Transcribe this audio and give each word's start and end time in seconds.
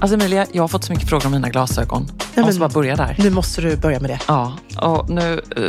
Alltså 0.00 0.14
Emilia, 0.14 0.46
jag 0.52 0.62
har 0.62 0.68
fått 0.68 0.84
så 0.84 0.92
mycket 0.92 1.08
frågor 1.08 1.26
om 1.26 1.32
mina 1.32 1.48
glasögon. 1.48 2.06
Jag 2.40 2.46
måste 2.46 2.60
bara 2.60 2.68
börja 2.68 2.96
där. 2.96 3.16
Nu 3.18 3.30
måste 3.30 3.60
du 3.60 3.76
börja 3.76 4.00
med 4.00 4.10
det. 4.10 4.18
Ja, 4.28 4.52
och 4.80 5.10
nu 5.10 5.40
eh, 5.56 5.62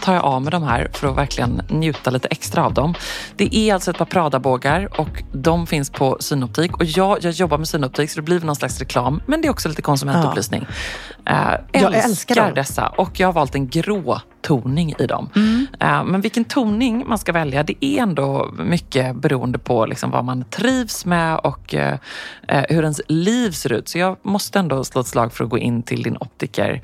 tar 0.00 0.14
jag 0.14 0.24
av 0.24 0.42
mig 0.42 0.50
de 0.50 0.62
här 0.62 0.88
för 0.92 1.08
att 1.08 1.16
verkligen 1.16 1.62
njuta 1.68 2.10
lite 2.10 2.28
extra 2.28 2.64
av 2.64 2.74
dem. 2.74 2.94
Det 3.36 3.56
är 3.56 3.74
alltså 3.74 3.90
ett 3.90 3.98
par 3.98 4.04
Prada-bågar 4.04 5.00
och 5.00 5.22
de 5.32 5.66
finns 5.66 5.90
på 5.90 6.16
Synoptik. 6.20 6.76
Och 6.76 6.84
ja, 6.84 7.18
jag 7.20 7.32
jobbar 7.32 7.58
med 7.58 7.68
Synoptik 7.68 8.10
så 8.10 8.16
det 8.16 8.22
blir 8.22 8.40
någon 8.40 8.56
slags 8.56 8.78
reklam. 8.78 9.22
Men 9.26 9.42
det 9.42 9.48
är 9.48 9.50
också 9.50 9.68
lite 9.68 9.82
konsumentupplysning. 9.82 10.66
Eh, 11.26 11.36
Jag 11.72 11.94
älskar 11.94 12.34
dem. 12.34 12.54
dessa 12.54 12.88
och 12.88 13.20
jag 13.20 13.28
har 13.28 13.32
valt 13.32 13.54
en 13.54 13.68
grå 13.68 14.20
toning 14.42 14.94
i 14.98 15.06
dem. 15.06 15.28
Eh, 15.80 16.04
men 16.04 16.20
vilken 16.20 16.44
toning 16.44 17.04
man 17.08 17.18
ska 17.18 17.32
välja, 17.32 17.62
det 17.62 17.84
är 17.84 18.02
ändå 18.02 18.50
mycket 18.58 19.16
beroende 19.16 19.58
på 19.58 19.86
liksom 19.86 20.10
vad 20.10 20.24
man 20.24 20.44
trivs 20.50 21.04
med 21.06 21.38
och 21.38 21.74
hur 22.48 22.82
ens 22.82 23.00
liv 23.08 23.50
ser 23.50 23.72
ut. 23.72 23.88
Så 23.88 23.98
jag 23.98 24.16
måste 24.22 24.58
ändå 24.58 24.84
slå 24.84 25.00
ett 25.00 25.06
slag 25.06 25.32
för 25.32 25.44
att 25.44 25.50
gå 25.50 25.58
in 25.58 25.82
till 25.82 26.02
din 26.04 26.16
optiker 26.18 26.80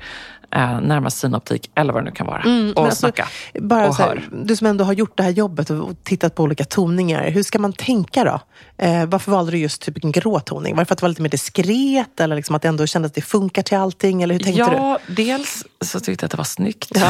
eh, 0.51 0.81
närmast 0.81 1.17
synoptik 1.17 1.71
eller 1.75 1.93
vad 1.93 2.01
det 2.03 2.09
nu 2.09 2.15
kan 2.15 2.27
vara 2.27 2.39
och 2.39 2.45
Men 2.45 2.73
alltså, 2.77 2.95
snacka 2.99 3.27
bara 3.59 3.87
och 3.87 3.95
här, 3.95 4.29
du 4.31 4.55
som 4.55 4.67
ändå 4.67 4.83
har 4.83 4.93
gjort 4.93 5.17
det 5.17 5.23
här 5.23 5.29
jobbet 5.31 5.69
och 5.69 5.81
och 5.81 6.03
tittat 6.03 6.35
på 6.35 6.43
olika 6.43 6.63
toningar. 6.63 7.29
Hur 7.29 7.43
ska 7.43 7.59
man 7.59 7.73
tänka 7.73 8.23
då? 8.23 8.39
Eh, 8.85 9.05
varför 9.05 9.31
valde 9.31 9.51
du 9.51 9.57
just 9.57 9.81
typ 9.81 10.03
en 10.03 10.11
grå 10.11 10.39
toning? 10.39 10.75
Var 10.75 10.81
det 10.81 10.85
för 10.85 10.93
att 10.93 10.99
det 10.99 11.03
var 11.03 11.09
lite 11.09 11.21
mer 11.21 11.29
diskret? 11.29 12.19
Eller 12.19 12.35
liksom 12.35 12.55
att 12.55 12.61
det 12.61 12.67
ändå 12.67 12.85
kändes 12.87 13.09
att 13.09 13.15
det 13.15 13.21
funkar 13.21 13.61
till 13.61 13.77
allting? 13.77 14.21
Eller 14.23 14.33
hur 14.35 14.43
tänkte 14.43 14.69
du? 14.69 14.75
Ja, 14.75 14.99
dels 15.07 15.65
så 15.81 15.99
tyckte 15.99 16.23
jag 16.23 16.27
att 16.27 16.31
det 16.31 16.37
var 16.37 16.43
snyggt. 16.43 16.91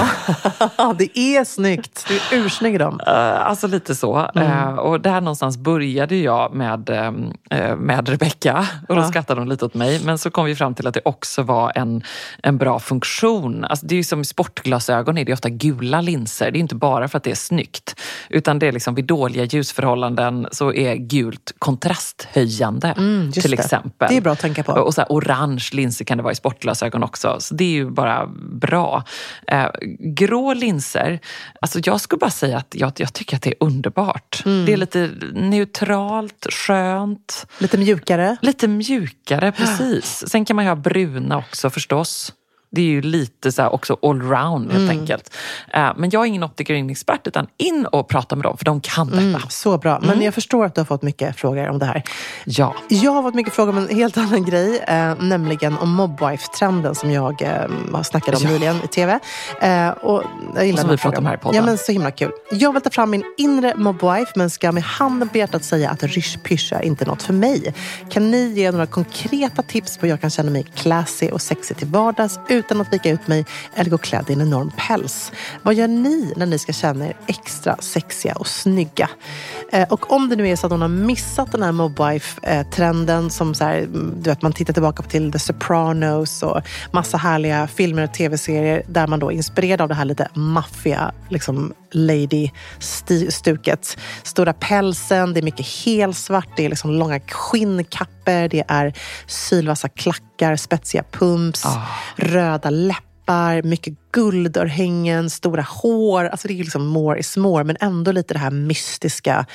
Ja, 0.78 0.96
det 0.98 1.20
är 1.20 1.44
snyggt. 1.44 2.06
Du 2.08 2.16
är 2.16 2.46
ursnygg 2.46 2.76
i 2.76 2.78
dem. 2.78 3.00
Eh, 3.08 3.46
alltså 3.48 3.68
lite 3.68 3.96
så. 3.96 4.30
Mm. 4.36 4.48
Eh, 4.68 4.74
och 4.76 5.02
där 5.02 5.22
någonstans 5.22 5.58
började 5.58 6.16
jag 6.16 6.54
med, 6.54 6.90
eh, 6.90 7.76
med 7.76 8.10
Rebecca 8.10 8.68
och 8.90 8.96
då 8.96 9.02
Ja. 9.02 9.08
skrattade 9.08 9.42
hon 9.42 9.50
lite 9.50 9.66
åt 9.66 9.74
mig. 9.74 10.02
Men 10.06 10.18
så 10.18 10.32
kom 10.32 10.46
vi 10.46 10.56
fram 10.56 10.76
till 10.76 10.88
att 10.88 10.94
det 10.94 11.02
också 11.06 11.44
var 11.44 11.72
en, 11.76 12.04
en 12.44 12.58
bra 12.58 12.80
funktion. 12.80 13.31
Alltså 13.40 13.86
det 13.86 13.96
är 13.96 13.98
ju 13.98 14.04
som 14.04 14.26
sportglasögon, 14.26 15.18
är 15.18 15.26
det 15.26 15.34
ofta 15.34 15.50
gula 15.50 16.02
linser. 16.02 16.52
Det 16.52 16.58
är 16.58 16.60
inte 16.60 16.76
bara 16.76 17.08
för 17.08 17.18
att 17.18 17.24
det 17.24 17.32
är 17.32 17.36
snyggt. 17.36 17.96
Utan 18.30 18.60
det 18.60 18.68
är 18.68 18.72
liksom 18.72 18.96
vid 18.96 19.06
dåliga 19.06 19.44
ljusförhållanden 19.44 20.48
så 20.52 20.74
är 20.74 20.96
gult 20.96 21.52
kontrasthöjande 21.60 22.88
Mm, 22.98 23.32
till 23.32 23.52
det. 23.52 23.60
exempel. 23.60 24.08
Det 24.10 24.18
är 24.18 24.22
bra 24.22 24.32
att 24.34 24.40
tänka 24.40 24.64
på. 24.64 24.72
Och 24.72 24.94
så 24.94 25.02
här, 25.02 25.08
orange 25.10 25.70
linser 25.74 26.06
kan 26.06 26.18
det 26.18 26.24
vara 26.24 26.32
i 26.34 26.36
sportglasögon 26.36 27.04
också. 27.04 27.36
Så 27.40 27.56
det 27.56 27.64
är 27.64 27.70
ju 27.70 27.90
bara 27.90 28.28
bra. 28.52 29.04
Eh, 29.48 29.68
grå 30.00 30.54
linser, 30.54 31.20
alltså 31.62 31.80
jag 31.84 32.02
skulle 32.02 32.20
bara 32.20 32.30
säga 32.30 32.58
att 32.58 32.76
jag, 32.78 32.92
jag 32.98 33.14
tycker 33.14 33.36
att 33.36 33.42
det 33.42 33.50
är 33.50 33.56
underbart. 33.60 34.42
Mm. 34.46 34.66
Det 34.66 34.74
är 34.74 34.78
lite 34.78 35.10
neutralt, 35.34 36.48
skönt, 36.54 37.48
Lite 37.60 37.78
mjukare. 37.78 38.38
lite 38.42 38.68
mjukare 38.68 39.52
precis. 39.52 40.24
Sen 40.28 40.46
kan 40.46 40.56
man 40.56 40.66
ju 40.66 40.70
ha 40.70 40.76
bruna 40.76 41.38
också 41.38 41.70
förstås. 41.70 42.34
Det 42.74 42.82
är 42.82 42.86
ju 42.86 43.02
lite 43.02 43.52
så 43.52 43.62
här 43.62 43.74
också 43.74 43.98
allround 44.02 44.72
helt 44.72 44.84
Mm. 44.92 45.00
enkelt. 45.00 45.34
Eh, 45.74 45.90
men 45.98 46.10
jag 46.10 46.22
är 46.22 46.26
ingen 46.26 46.44
optikerexpert 46.44 47.28
utan 47.28 47.48
in 47.58 47.86
och 47.86 48.08
prata 48.08 48.36
med 48.36 48.44
dem 48.44 48.58
för 48.58 48.66
de 48.66 48.82
kan 48.82 49.08
detta. 49.08 49.22
Mm, 49.22 49.42
så 49.50 49.78
bra. 49.78 50.00
Men 50.02 50.22
jag 50.22 50.34
förstår 50.34 50.66
att 50.66 50.76
du 50.76 50.82
har 50.82 50.86
fått 50.86 51.02
mycket 51.02 51.36
frågor 51.36 51.70
om 51.70 51.80
det 51.80 51.86
här. 51.86 52.04
Ja. 52.46 52.74
Jag 52.88 53.12
har 53.12 53.22
fått 53.24 53.34
mycket 53.36 53.54
frågor 53.54 53.72
om 53.72 53.78
en 53.78 53.96
helt 53.96 54.18
annan 54.18 54.46
grej, 54.46 54.80
eh, 54.88 55.16
nämligen 55.20 55.78
om 55.78 55.90
mobwife-trenden 55.96 56.96
som 56.96 57.12
jag 57.12 57.42
eh, 57.42 57.50
har 57.94 58.04
snackat 58.04 58.36
om 58.36 58.42
Ja. 58.44 58.50
nyligen 58.50 58.76
i 58.84 58.88
tv. 58.88 59.20
Eh, 59.62 59.90
och 59.90 60.24
jag 60.56 60.66
gillar 60.66 60.78
Och 60.78 60.80
som 60.82 60.90
vi 60.90 60.98
pratar 60.98 61.18
om 61.18 61.26
här 61.26 61.34
i 61.34 61.38
podden. 61.38 61.56
Ja, 61.56 61.66
men 61.66 61.78
så 61.78 61.92
himla 61.92 62.12
kul. 62.12 62.32
Jag 62.52 62.74
vill 62.74 62.82
ta 62.82 62.90
fram 62.90 63.10
min 63.10 63.24
inre 63.38 63.74
mobwife, 63.76 64.32
men 64.36 64.50
ska 64.50 64.72
med 64.72 64.84
handen 64.84 65.30
på 65.30 65.38
hjärtat 65.38 65.64
säga 65.64 65.90
att 65.90 66.04
rysch-pysch 66.04 66.74
är 66.74 66.82
inte 66.82 67.06
något 67.06 67.24
för 67.24 67.34
mig. 67.34 67.74
Kan 68.10 68.32
ni 68.32 68.54
ge 68.54 68.72
några 68.72 68.86
konkreta 68.86 69.62
tips 69.62 69.98
på 69.98 70.06
hur 70.06 70.10
jag 70.14 70.22
kan 70.22 70.30
känna 70.30 70.52
mig 70.52 70.66
classy 70.76 71.30
och 71.32 71.42
sexig 71.42 71.78
till 71.78 71.88
vardags 71.88 72.40
utan 72.62 72.82
att 72.82 72.94
vika 72.94 73.10
ut 73.10 73.28
mig 73.28 73.46
eller 73.76 73.92
gå 73.92 73.98
klädd 73.98 74.30
i 74.30 74.34
en 74.34 74.42
enorm 74.42 74.72
päls? 74.78 75.32
Vad 75.62 75.76
gör 75.76 75.88
ni 75.88 76.34
när 76.36 76.46
ni 76.46 76.60
ska 76.60 76.74
känna 76.74 77.08
er 77.08 77.18
extra 77.28 77.78
sexiga 77.80 78.36
och 78.36 78.48
snygga? 78.48 79.10
Eh, 79.72 79.88
och 79.90 80.12
om 80.12 80.30
det 80.30 80.36
nu 80.36 80.50
är 80.50 80.56
så 80.56 80.66
att 80.66 80.72
hon 80.72 80.82
har 80.82 80.88
missat 80.88 81.52
den 81.52 81.64
här 81.64 81.72
mobwife-trenden 81.72 83.30
som 83.30 83.56
så 83.56 83.64
här, 83.64 83.88
du 84.16 84.30
vet, 84.30 84.42
man 84.42 84.54
tittar 84.54 84.74
tillbaka 84.74 85.04
till 85.04 85.32
The 85.32 85.40
Sopranos 85.40 86.44
och 86.44 86.62
massa 86.92 87.18
härliga 87.18 87.68
filmer 87.68 88.04
och 88.04 88.14
tv-serier 88.14 88.84
där 88.88 89.08
man 89.08 89.20
då 89.20 89.32
är 89.32 89.36
inspirerad 89.36 89.82
av 89.82 89.88
det 89.88 89.96
här 89.96 90.06
lite 90.06 90.28
maffiga 90.34 91.12
liksom 91.30 91.74
lady-stuket. 91.92 93.98
Stora 94.24 94.54
pälsen, 94.54 95.34
det 95.34 95.40
är 95.40 95.44
mycket 95.44 95.68
helsvart, 95.68 96.48
det 96.56 96.66
är 96.66 96.70
liksom 96.70 96.92
långa 96.92 97.20
skinnkappor 97.20 98.21
strumpor, 98.22 98.48
det 98.48 98.64
är 98.68 98.94
sylvassa 99.28 99.90
klackar, 99.90 100.56
spetsiga 100.56 101.04
pumps, 101.12 101.66
röda 102.16 102.70
läppar, 102.70 103.62
mycket 103.64 103.94
guldörhängen, 104.12 105.30
stora 105.30 105.62
hår. 105.62 106.26
Alltså 106.26 106.48
det 106.48 106.54
är 106.54 106.58
liksom 106.58 106.86
more 106.86 107.20
is 107.20 107.38
more, 107.38 107.64
men 107.64 107.78
ändå 107.80 108.12
lite 108.12 108.34
det 108.34 108.40
här 108.40 108.52
mystiska, 108.52 109.46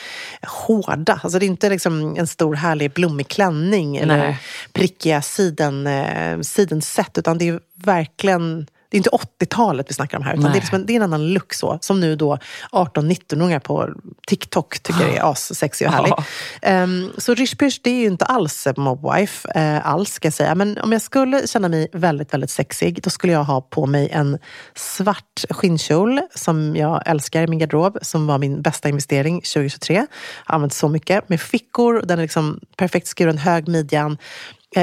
hårda. 0.42 1.20
Alltså 1.22 1.38
det 1.38 1.44
är 1.44 1.48
inte 1.48 1.70
liksom 1.70 2.16
en 2.18 2.26
stor 2.26 2.54
härlig 2.54 2.90
blommig 2.92 3.28
klänning 3.28 3.96
eller 3.96 4.18
Nej. 4.18 4.38
prickiga 4.72 5.22
siden, 5.22 5.86
eh, 5.86 6.40
sidenset, 6.40 7.18
utan 7.18 7.38
det 7.38 7.48
är 7.48 7.60
verkligen 7.74 8.66
det 8.88 8.96
är 8.96 8.98
inte 8.98 9.10
80-talet 9.10 9.86
vi 9.88 9.94
snackar 9.94 10.18
om 10.18 10.24
här, 10.24 10.34
utan 10.34 10.44
det 10.52 10.58
är, 10.58 10.60
liksom 10.60 10.74
en, 10.80 10.86
det 10.86 10.92
är 10.92 10.96
en 10.96 11.02
annan 11.02 11.32
look 11.32 11.54
så. 11.54 11.78
Som 11.80 12.00
nu 12.00 12.16
då 12.16 12.38
18-19-åringar 12.72 13.60
på 13.60 13.90
TikTok 14.26 14.78
tycker 14.78 15.08
är 15.08 15.30
assexig 15.32 15.86
och 15.86 15.92
härlig. 15.92 16.12
Ja. 16.62 16.82
Um, 16.82 17.12
så 17.18 17.34
Rish 17.34 17.56
Pysh, 17.56 17.80
det 17.82 17.90
är 17.90 18.00
ju 18.00 18.06
inte 18.06 18.24
alls 18.24 18.66
mobwife, 18.76 19.48
uh, 19.56 19.86
alls 19.86 20.12
ska 20.12 20.26
jag 20.26 20.34
säga. 20.34 20.54
Men 20.54 20.78
om 20.78 20.92
jag 20.92 21.02
skulle 21.02 21.46
känna 21.46 21.68
mig 21.68 21.88
väldigt, 21.92 22.34
väldigt 22.34 22.50
sexig, 22.50 23.02
då 23.02 23.10
skulle 23.10 23.32
jag 23.32 23.44
ha 23.44 23.60
på 23.60 23.86
mig 23.86 24.08
en 24.12 24.38
svart 24.74 25.44
skinnkjol 25.50 26.20
som 26.34 26.76
jag 26.76 27.02
älskar 27.06 27.42
i 27.42 27.46
min 27.46 27.58
garderob, 27.58 27.98
som 28.02 28.26
var 28.26 28.38
min 28.38 28.62
bästa 28.62 28.88
investering 28.88 29.40
2023. 29.40 29.94
Jag 29.94 30.06
har 30.44 30.54
använt 30.54 30.72
så 30.72 30.88
mycket. 30.88 31.28
Med 31.28 31.40
fickor, 31.40 32.02
den 32.04 32.18
är 32.18 32.22
liksom 32.22 32.60
perfekt 32.76 33.08
skuren, 33.08 33.38
hög 33.38 33.68
midjan. 33.68 34.18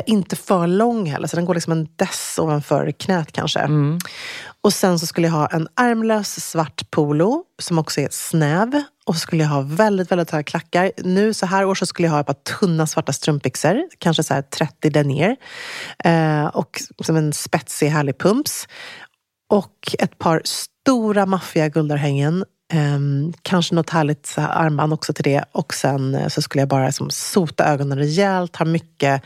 Inte 0.06 0.36
för 0.36 0.68
lång 0.68 1.06
heller, 1.06 1.28
så 1.28 1.36
den 1.36 1.46
går 1.46 1.54
liksom 1.54 1.72
en 1.72 1.88
dess 1.96 2.40
ovanför 2.42 2.92
knät 2.92 3.32
kanske. 3.32 3.60
Och 4.62 4.74
sen 4.74 5.00
så 5.00 5.06
skulle 5.06 5.28
jag 5.28 5.34
ha 5.34 5.48
en 5.48 5.68
ärmlös 5.76 6.50
svart 6.50 6.92
polo 6.92 7.44
som 7.62 7.80
också 7.80 8.02
är 8.02 8.08
snäv. 8.12 8.84
Och 9.06 9.16
så 9.16 9.20
skulle 9.20 9.44
jag 9.44 9.50
ha 9.50 9.62
väldigt, 9.62 10.12
väldigt 10.12 10.32
höga 10.32 10.44
klackar. 10.44 10.92
Nu 10.98 11.34
så 11.34 11.46
här 11.46 11.66
år 11.66 11.76
så 11.76 11.86
skulle 11.86 12.08
jag 12.08 12.14
ha 12.14 12.20
ett 12.20 12.28
par 12.28 12.60
tunna 12.60 12.88
svarta 12.88 13.14
strumpbyxor, 13.14 13.84
kanske 13.98 14.24
så 14.24 14.34
här 14.34 14.42
30 14.42 14.90
denier. 14.90 15.36
Eh, 16.04 16.46
och 16.46 16.82
som 17.00 17.16
en 17.16 17.34
spetsig 17.34 17.88
härlig 17.88 18.18
pumps. 18.18 18.68
Och 19.50 19.96
ett 20.00 20.18
par 20.18 20.42
stora 20.46 21.26
maffiga 21.26 21.70
guldörhängen. 21.70 22.46
Um, 22.76 23.34
kanske 23.42 23.76
något 23.76 23.90
härligt 23.90 24.26
så 24.26 24.42
här 24.42 24.66
armband 24.66 24.94
också 24.94 25.14
till 25.14 25.24
det. 25.24 25.46
Och 25.52 25.74
sen 25.74 26.16
eh, 26.16 26.28
så 26.28 26.42
skulle 26.42 26.62
jag 26.62 26.70
bara 26.70 26.86
liksom 26.86 27.10
sota 27.10 27.66
ögonen 27.66 27.98
rejält, 27.98 28.56
ha 28.56 28.66
mycket 28.66 29.22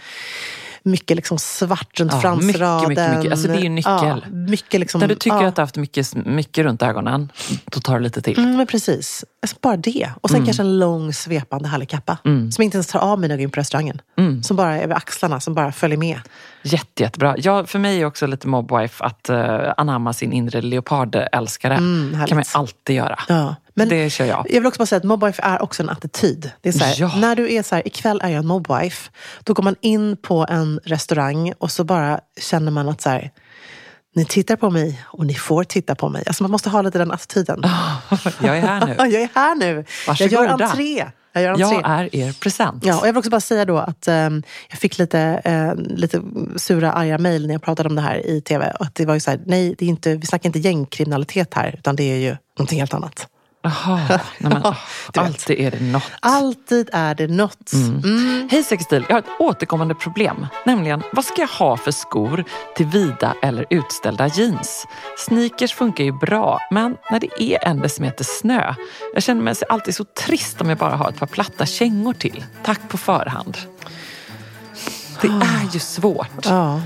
mycket 0.88 1.16
liksom 1.18 1.40
svart 1.40 2.00
runt 2.00 2.12
Ja, 2.14 2.22
fransraden. 2.22 2.48
mycket, 2.48 2.90
mycket, 2.90 3.18
mycket. 3.18 3.32
Alltså, 3.32 3.48
det 3.48 3.54
är 3.54 3.62
ju 3.62 3.70
nyckel. 3.70 3.94
Ja, 4.24 4.30
mycket 4.32 4.80
liksom, 4.80 5.02
När 5.02 5.08
du 5.08 5.16
tycker 5.16 5.38
ja. 5.38 5.48
att 5.48 5.56
du 5.56 5.60
har 5.60 5.64
haft 5.64 5.76
mycket, 5.76 6.16
mycket 6.16 6.66
runt 6.66 6.82
ögonen, 6.82 7.32
då 7.66 7.80
tar 7.80 7.98
det 7.98 8.04
lite 8.04 8.22
till. 8.22 8.40
Mm, 8.40 8.58
men 8.58 8.68
precis. 8.68 9.26
Alltså 9.42 9.58
bara 9.62 9.78
det. 9.78 10.10
Och 10.22 10.30
sen 10.30 10.46
kanske 10.46 10.64
en 10.64 10.80
lång 10.80 11.14
svepande 11.14 11.70
härlig 11.70 11.90
kappa. 11.90 12.18
Som 12.24 12.52
jag 12.58 12.64
inte 12.64 12.78
ens 12.78 12.88
tar 12.88 13.00
av 13.00 13.20
mig 13.20 13.30
när 13.30 13.34
jag 13.36 13.40
går 13.40 13.44
in 13.44 13.52
på 13.52 13.60
restaurangen. 13.60 14.02
Som 14.44 14.58
bara 14.58 14.76
är 14.78 14.84
över 14.84 14.96
axlarna, 14.96 15.40
som 15.40 15.54
bara 15.54 15.72
följer 15.72 15.98
med. 15.98 16.20
Jätte, 16.64 17.04
jättebra. 17.04 17.36
Ja, 17.38 17.66
för 17.66 17.80
mig 17.80 18.02
är 18.02 18.06
också 18.06 18.28
lite 18.28 18.48
mobwife 18.48 19.04
att 19.04 19.30
uh, 19.30 19.74
anamma 19.78 20.14
sin 20.14 20.34
inre 20.34 20.62
leopardälskare. 20.62 21.74
Mm, 21.76 22.14
härligt. 22.14 22.30
kan 22.30 22.36
man 22.36 22.46
alltid 22.54 22.96
göra. 22.96 23.20
Ja. 23.28 23.56
Men 23.78 23.90
Det 23.90 24.10
kör 24.10 24.26
jag. 24.26 24.46
Jag 24.50 24.54
vill 24.54 24.66
också 24.66 24.78
bara 24.78 24.86
säga 24.86 24.98
att 24.98 25.04
mobwife 25.04 25.42
är 25.44 25.62
också 25.62 25.84
en 25.84 25.90
attityd. 25.90 26.52
Det 26.62 26.70
är 26.70 26.74
så 26.74 26.84
här, 26.84 26.96
Ja. 26.98 27.16
När 27.16 27.36
du 27.36 27.54
är 27.54 27.64
så 27.64 27.76
här, 27.76 27.88
ikväll 27.88 28.22
är 28.24 28.30
jag 28.30 28.40
en 28.40 28.48
mobwife. 28.48 29.12
Då 29.44 29.54
går 29.54 29.64
man 29.64 29.76
in 29.82 30.18
på 30.18 30.46
en 30.50 30.80
restaurang 30.84 31.54
och 31.58 31.72
så 31.72 31.84
bara 31.84 32.20
känner 32.40 32.72
man 32.72 32.90
att 32.90 33.02
så 33.02 33.10
här, 33.10 33.32
ni 34.16 34.26
tittar 34.26 34.56
på 34.56 34.70
mig 34.70 35.02
och 35.06 35.26
ni 35.26 35.34
får 35.34 35.64
titta 35.64 35.96
på 35.96 36.10
mig. 36.10 36.24
Alltså 36.28 36.44
man 36.44 36.52
måste 36.52 36.70
ha 36.70 36.82
lite 36.82 36.98
den 36.98 37.12
attityden. 37.12 37.62
Jag 38.42 38.58
är 38.58 38.62
här 38.62 38.86
nu. 38.86 38.96
jag 38.98 39.22
är 39.22 39.30
här 39.36 39.56
nu. 39.56 39.66
Jag 39.66 39.76
gör 39.76 40.40
Varsågoda. 40.42 40.66
entré. 40.66 41.06
Jag 41.34 41.44
gör 41.44 41.50
entré. 41.50 41.66
Jag 41.66 41.84
är 41.86 42.16
er 42.16 42.34
present. 42.42 42.86
Ja, 42.86 43.00
och 43.00 43.08
jag 43.08 43.14
vill 43.14 43.18
också 43.18 43.30
bara 43.30 43.42
säga 43.42 43.66
då 43.66 43.78
att 43.78 44.08
ehm, 44.08 44.44
jag 44.70 44.80
fick 44.80 44.98
lite, 44.98 45.42
eh, 45.44 45.76
lite 45.76 46.22
sura, 46.56 46.92
arga 46.92 47.18
mejl 47.18 47.48
när 47.48 47.54
jag 47.54 47.62
pratade 47.62 47.90
om 47.90 47.96
det 47.96 48.02
här 48.02 48.28
i 48.28 48.42
tv. 48.42 48.74
Att 48.80 48.96
det 48.96 49.06
var 49.06 49.14
ju 49.14 49.20
så 49.20 49.32
här, 49.32 49.40
nej, 49.46 49.76
det 49.78 49.86
är 49.86 49.90
inte, 49.90 50.16
vi 50.16 50.26
snackar 50.26 50.50
inte 50.50 50.60
gängkriminalitet 50.60 51.54
här, 51.54 51.76
utan 51.78 51.96
det 51.96 52.04
är 52.04 52.18
ju 52.18 52.36
någonting 52.58 52.80
helt 52.80 52.94
annat. 52.94 53.28
Jaha, 53.62 54.22
alltid 55.18 55.60
är 55.60 55.72
det 55.72 55.80
något. 55.80 56.12
Alltid 56.20 56.90
är 56.94 57.16
det 57.16 57.28
något. 57.28 57.74
Mm. 57.74 58.50
Hej 58.52 58.64
Sextil, 58.64 59.06
jag 59.08 59.16
har 59.16 59.20
ett 59.20 59.40
återkommande 59.40 59.96
problem. 59.96 60.48
Nämligen, 60.66 61.04
vad 61.14 61.26
ska 61.26 61.42
jag 61.42 61.48
ha 61.48 61.78
för 61.78 61.92
skor 61.92 62.44
till 62.76 62.86
vida 62.86 63.34
eller 63.42 63.66
utställda 63.70 64.28
jeans? 64.28 64.86
Sneakers 65.18 65.74
funkar 65.74 66.04
ju 66.04 66.12
bra, 66.12 66.60
men 66.72 66.98
när 67.12 67.20
det 67.20 67.44
är 67.44 67.68
en 67.68 67.80
decimeter 67.80 68.24
snö. 68.24 68.74
Jag 69.14 69.24
känner 69.24 69.42
mig 69.42 69.56
alltid 69.70 69.96
så 69.96 70.04
trist 70.04 70.62
om 70.62 70.70
jag 70.70 70.78
bara 70.78 70.96
har 70.96 71.10
ett 71.10 71.20
par 71.20 71.28
platta 71.28 71.66
kängor 71.66 72.14
till. 72.14 72.46
Tack 72.64 72.90
på 72.90 72.98
förhand. 72.98 73.58
Det 75.22 75.28
är 75.28 75.74
ju 75.74 75.80
svårt. 75.80 76.46
Ja. 76.46 76.82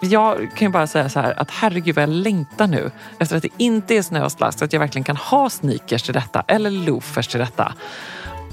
Jag 0.00 0.36
kan 0.56 0.68
ju 0.68 0.68
bara 0.68 0.86
säga 0.86 1.08
så 1.08 1.20
här 1.20 1.40
att 1.40 1.50
herregud 1.50 1.94
vad 1.94 2.02
jag 2.02 2.08
längtar 2.10 2.66
nu 2.66 2.90
efter 3.18 3.36
att 3.36 3.42
det 3.42 3.48
inte 3.56 3.94
är 3.94 4.02
snö 4.02 4.24
och 4.24 4.32
slask 4.32 4.58
så 4.58 4.64
att 4.64 4.72
jag 4.72 4.80
verkligen 4.80 5.04
kan 5.04 5.16
ha 5.16 5.50
sneakers 5.50 6.02
till 6.02 6.14
detta 6.14 6.44
eller 6.48 6.70
loafers 6.70 7.26
till 7.28 7.40
detta. 7.40 7.72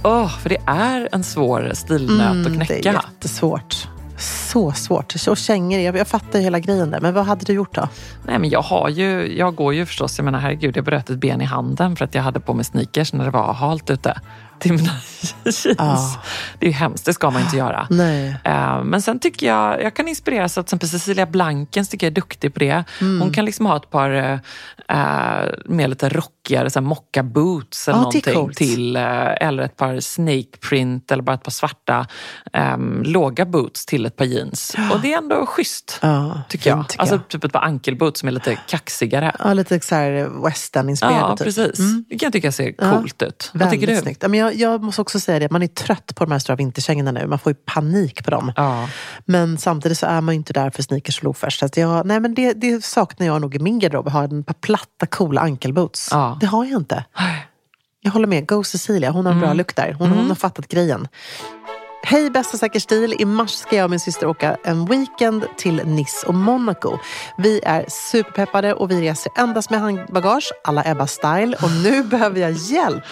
Åh, 0.03 0.37
för 0.39 0.49
det 0.49 0.57
är 0.65 1.09
en 1.11 1.23
svår 1.23 1.71
stilnöt 1.73 2.21
att 2.27 2.35
Mm, 2.35 2.57
Det 2.59 2.63
är 2.63 2.65
knäcka. 2.65 2.93
jättesvårt. 2.93 3.87
Så 4.19 4.71
svårt. 4.71 5.13
Och 5.27 5.37
kängor, 5.37 5.79
jag, 5.79 5.97
jag 5.97 6.07
fattar 6.07 6.39
hela 6.39 6.59
grejen 6.59 6.91
där. 6.91 6.99
Men 7.01 7.13
vad 7.13 7.25
hade 7.25 7.45
du 7.45 7.53
gjort 7.53 7.75
då? 7.75 7.87
Nej, 8.25 8.39
men 8.39 8.49
jag, 8.49 8.61
har 8.61 8.89
ju, 8.89 9.37
jag 9.37 9.55
går 9.55 9.73
ju 9.73 9.85
förstås, 9.85 10.17
jag 10.17 10.25
menar 10.25 10.39
herregud, 10.39 10.77
jag 10.77 10.85
bröt 10.85 11.09
ett 11.09 11.17
ben 11.17 11.41
i 11.41 11.45
handen 11.45 11.95
för 11.95 12.05
att 12.05 12.15
jag 12.15 12.23
hade 12.23 12.39
på 12.39 12.53
mig 12.53 12.65
sneakers 12.65 13.13
när 13.13 13.25
det 13.25 13.31
var 13.31 13.53
halt 13.53 13.89
ute. 13.89 14.19
Till 14.59 14.73
mina 14.73 14.91
jeans. 15.21 15.67
Ja. 15.77 16.21
Det 16.59 16.65
är 16.65 16.69
ju 16.69 16.75
hemskt, 16.75 17.05
det 17.05 17.13
ska 17.13 17.29
man 17.31 17.41
inte 17.41 17.57
göra. 17.57 17.87
Nej. 17.89 18.35
Eh, 18.43 18.83
Men 18.83 19.01
sen 19.01 19.19
tycker 19.19 19.47
jag, 19.47 19.83
jag 19.83 19.93
kan 19.95 20.07
inspireras 20.07 20.57
av 20.57 20.61
till 20.61 20.67
exempel 20.67 20.89
Cecilia 20.89 21.25
Blankens, 21.25 21.89
tycker 21.89 22.07
jag 22.07 22.11
är 22.11 22.15
duktig 22.15 22.53
på 22.53 22.59
det. 22.59 22.83
Mm. 23.01 23.21
Hon 23.21 23.31
kan 23.33 23.45
liksom 23.45 23.65
ha 23.65 23.77
ett 23.77 23.89
par 23.89 24.11
eh, 24.89 25.45
mer 25.65 25.87
lite 25.87 26.09
rockigare 26.09 26.69
så 26.69 26.79
här 26.79 26.85
mocka 26.87 27.23
boots 27.23 27.87
eller 27.87 27.97
är 27.97 28.01
någonting 28.01 28.49
till. 28.55 28.95
eh, 28.95 29.47
Eller 29.47 29.63
ett 29.63 29.75
par 29.77 29.99
snake 29.99 30.57
print 30.69 31.11
eller 31.11 31.23
bara 31.23 31.33
ett 31.35 31.43
par 31.43 31.51
svarta 31.51 32.07
eh, 32.53 32.77
låga 33.03 33.45
boots 33.45 33.85
till 33.85 34.05
ett 34.05 34.15
par 34.15 34.25
jeans. 34.25 34.75
Och 34.93 34.99
det 35.01 35.13
är 35.13 35.17
ändå 35.17 35.45
schysst, 35.45 36.01
tycker 36.49 36.69
jag. 36.69 36.87
tycker 36.89 37.01
alltså 37.01 37.15
jag. 37.15 37.27
typ 37.27 37.43
ett 37.43 37.51
par 37.53 37.61
ankelboots 37.61 38.19
som 38.19 38.27
är 38.27 38.33
lite 38.33 38.55
kaxigare. 38.67 39.35
Ja, 39.39 39.53
lite 39.53 39.79
så 39.79 39.95
här 39.95 40.11
western-inspirerade 40.45 41.19
Ja, 41.19 41.37
typ. 41.37 41.45
precis. 41.45 41.79
Det 42.09 42.17
kan 42.17 42.25
jag 42.27 42.33
tycka 42.33 42.51
ser 42.51 42.71
coolt 42.91 43.21
ut. 43.21 43.51
Vad 43.53 43.71
tycker 43.71 43.87
du? 43.87 43.95
snyggt. 43.97 44.21
Men 44.21 44.33
jag, 44.33 44.46
jag 44.53 44.83
måste 44.83 45.01
också 45.01 45.19
säga 45.19 45.39
det, 45.39 45.51
man 45.51 45.63
är 45.63 45.67
trött 45.67 46.15
på 46.15 46.25
de 46.25 46.31
här 46.31 46.39
stora 46.39 46.55
vinterkängorna 46.55 47.11
nu. 47.11 47.27
Man 47.27 47.39
får 47.39 47.51
ju 47.51 47.55
panik 47.55 48.25
på 48.25 48.31
dem. 48.31 48.51
Ja. 48.55 48.89
Men 49.25 49.57
samtidigt 49.57 49.97
så 49.97 50.05
är 50.05 50.21
man 50.21 50.35
ju 50.35 50.37
inte 50.37 50.53
där 50.53 50.69
för 50.69 50.83
sneakers 50.83 51.17
och 51.17 51.23
loafers. 51.23 51.59
Så 51.59 51.65
att 51.65 51.77
jag, 51.77 52.05
nej, 52.05 52.19
men 52.19 52.33
det, 52.33 52.53
det 52.53 52.85
saknar 52.85 53.27
jag 53.27 53.41
nog 53.41 53.55
i 53.55 53.59
min 53.59 53.79
garderob. 53.79 54.09
Ha 54.09 54.23
ett 54.25 54.45
par 54.45 54.53
platta 54.53 55.05
coola 55.05 55.41
ankelboots. 55.41 56.09
Ja. 56.11 56.37
Det 56.41 56.45
har 56.45 56.65
jag 56.65 56.81
inte. 56.81 57.05
Jag 58.01 58.11
håller 58.11 58.27
med. 58.27 58.47
Go 58.47 58.63
Cecilia, 58.63 59.11
hon 59.11 59.25
har 59.25 59.33
en 59.33 59.39
bra 59.39 59.53
look 59.53 59.75
där. 59.75 59.93
Hon, 59.93 60.11
hon 60.11 60.27
har 60.27 60.35
fattat 60.35 60.67
grejen. 60.67 61.07
Hej 62.09 62.29
bästa 62.29 62.57
Säker 62.57 62.79
stil! 62.79 63.15
I 63.19 63.25
mars 63.25 63.51
ska 63.51 63.75
jag 63.75 63.83
och 63.83 63.89
min 63.89 63.99
syster 63.99 64.27
åka 64.27 64.57
en 64.63 64.85
weekend 64.85 65.45
till 65.57 65.81
Nice 65.85 66.27
och 66.27 66.33
Monaco. 66.33 66.97
Vi 67.37 67.61
är 67.63 67.85
superpeppade 67.89 68.73
och 68.73 68.91
vi 68.91 69.01
reser 69.01 69.31
endast 69.35 69.69
med 69.69 69.79
handbagage, 69.79 70.51
alla 70.63 70.83
Ebba-style. 70.83 71.55
Och 71.63 71.71
nu 71.83 72.03
behöver 72.11 72.39
jag 72.41 72.51
hjälp. 72.51 73.03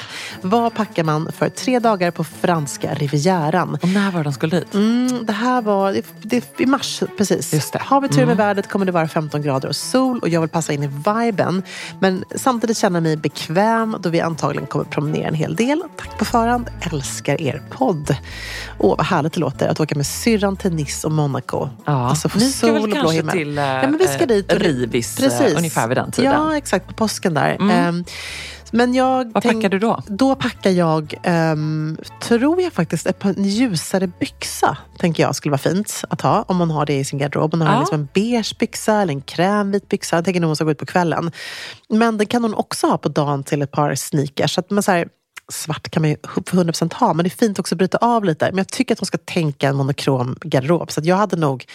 Vad 0.42 0.74
packar 0.74 1.04
man 1.04 1.32
för 1.32 1.50
tre 1.50 1.80
dagar 1.80 2.12
på 2.12 2.24
franska 2.24 2.94
rivieran? 2.94 3.78
Och 3.82 3.90
när 3.90 4.12
var 4.12 4.24
de 4.24 4.34
skulle 4.34 4.60
dit? 4.60 4.74
Mm, 4.74 5.26
det 5.26 5.34
här 5.34 5.62
var 5.62 5.94
det, 5.94 6.06
det, 6.22 6.60
i 6.60 6.66
mars, 6.66 7.04
precis. 7.18 7.54
Just 7.54 7.74
det. 7.74 7.80
Mm. 7.80 7.88
Har 7.88 8.02
vi 8.02 8.10
tur 8.10 8.26
med 8.26 8.38
vädret 8.38 8.70
kommer 8.70 8.86
det 8.86 8.92
vara 8.92 9.08
15 9.08 9.42
grader 9.42 9.70
och 9.70 9.76
sol 9.76 10.20
och 10.20 10.30
jag 10.30 10.42
vill 10.42 10.50
passa 10.50 10.74
in 10.74 10.84
i 10.84 10.88
viben. 10.88 11.64
Men 12.00 12.24
samtidigt 12.36 12.78
känna 12.78 13.02
mig 13.02 13.18
bekväm 13.18 13.98
då 14.00 14.10
vi 14.10 14.22
antagligen 14.22 14.68
kommer 14.68 14.86
promenera 14.86 15.28
en 15.28 15.34
hel 15.34 15.56
del. 15.56 15.84
Tack 15.98 16.18
på 16.18 16.26
förhand, 16.26 16.70
älskar 16.92 17.42
er 17.42 17.62
podd. 17.70 18.16
Åh, 18.86 18.96
vad 18.98 19.06
härligt 19.06 19.34
det 19.34 19.40
låter 19.40 19.68
att 19.68 19.80
åka 19.80 19.96
med 19.96 20.06
syrran 20.06 20.58
till 20.58 20.74
Nice 20.74 21.08
och 21.08 21.14
Monaco. 21.14 21.70
Ja. 21.86 22.10
Alltså 22.10 22.30
få 22.30 22.40
sol 22.40 22.78
och 22.82 22.90
blå 22.90 23.10
himmel. 23.10 23.36
till, 23.38 23.56
ja, 23.56 23.82
men 23.82 23.98
vi 23.98 24.08
ska 24.08 24.22
eh, 24.22 24.28
dit. 24.28 24.52
och- 24.54 24.60
Rivis, 24.60 25.20
eh, 25.20 25.58
ungefär 25.58 25.88
vid 25.88 25.98
den 25.98 26.12
tiden. 26.12 26.32
Ja, 26.32 26.58
exakt. 26.58 26.88
På 26.88 26.94
påsken 26.94 27.34
där. 27.34 27.56
Mm. 27.56 27.70
Ehm, 27.70 28.04
men 28.72 28.94
jag 28.94 29.32
Vad 29.34 29.44
tänk- 29.44 29.56
packar 29.56 29.70
du 29.70 29.80
då? 29.80 30.04
Då 30.08 30.36
packar 30.36 30.72
jag, 30.72 31.14
ehm, 31.24 31.98
tror 32.22 32.62
jag 32.62 32.74
faktiskt, 32.74 33.08
en 33.24 33.44
ljusare 33.44 34.08
byxa. 34.20 34.78
Tänker 35.00 35.24
jag 35.24 35.36
skulle 35.36 35.52
vara 35.52 35.58
fint 35.58 36.02
att 36.10 36.22
ha 36.22 36.42
om 36.48 36.58
man 36.58 36.72
har 36.72 36.86
det 36.86 36.94
i 37.00 37.06
sin 37.06 37.20
garderob. 37.20 37.56
Man 37.56 37.68
har 37.68 37.74
Ja. 37.76 37.80
liksom 37.80 38.00
en 38.00 38.08
beige 38.14 38.56
byxa 38.60 39.02
eller 39.02 39.14
en 39.14 39.22
krämvit 39.22 39.90
byxa. 39.90 40.16
Jag 40.16 40.26
tänker 40.26 40.42
nog 40.42 40.48
hon 40.50 40.56
ska 40.56 40.66
gå 40.66 40.72
ut 40.72 40.78
på 40.80 40.86
kvällen. 40.86 41.32
Men 41.90 42.18
den 42.18 42.28
kan 42.28 42.44
hon 42.44 42.54
också 42.54 42.88
ha 42.88 42.98
på 42.98 43.10
dagen 43.10 43.44
till 43.44 43.62
ett 43.62 43.72
par 43.72 43.96
sneakers. 43.96 44.54
Så 44.56 44.60
att 44.60 44.70
man 44.72 44.84
så 44.84 44.92
här, 44.92 45.08
svart 45.52 45.90
kan 45.90 46.02
man 46.02 46.10
ju 46.10 46.18
för 46.24 46.42
100% 46.42 46.94
ha, 46.94 47.14
men 47.14 47.24
det 47.24 47.28
är 47.28 47.38
fint 47.38 47.60
också 47.60 47.76
att 47.76 47.80
bryta 47.80 47.98
av 47.98 48.26
lite. 48.26 48.46
Men 48.46 48.58
jag 48.58 48.68
tycker 48.68 48.96
att 48.96 49.00
hon 49.00 49.06
ska 49.06 49.18
tänka 49.18 49.70
en 49.70 49.76
monokrom 49.76 50.38
garderob. 50.42 50.92
Så 50.92 51.00
att 51.00 51.06
jag 51.06 51.16
hade 51.16 51.36
nog 51.36 51.66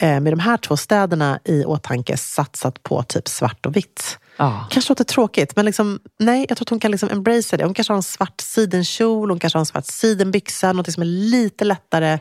eh, 0.00 0.20
med 0.20 0.32
de 0.32 0.38
här 0.38 0.56
två 0.56 0.76
städerna 0.76 1.40
i 1.44 1.64
åtanke 1.64 2.16
satsat 2.16 2.82
på 2.82 3.02
typ 3.02 3.28
svart 3.28 3.66
och 3.66 3.76
vitt. 3.76 4.18
Ja. 4.40 4.66
Kanske 4.70 4.90
låter 4.90 5.04
tråkigt, 5.04 5.56
men 5.56 5.64
liksom, 5.64 6.00
nej, 6.18 6.46
jag 6.48 6.58
tror 6.58 6.64
att 6.64 6.68
hon 6.68 6.80
kan 6.80 6.90
liksom 6.90 7.08
embracea 7.12 7.56
det. 7.56 7.64
Hon 7.64 7.74
kanske 7.74 7.92
har 7.92 7.96
en 7.96 8.02
svart 8.02 8.40
sidenkjol, 8.40 9.30
hon 9.30 9.38
kanske 9.38 9.56
har 9.56 9.60
en 9.60 9.66
svart 9.66 9.86
sidenbyxa, 9.86 10.72
något 10.72 10.92
som 10.92 11.02
är 11.02 11.06
lite 11.06 11.64
lättare 11.64 12.18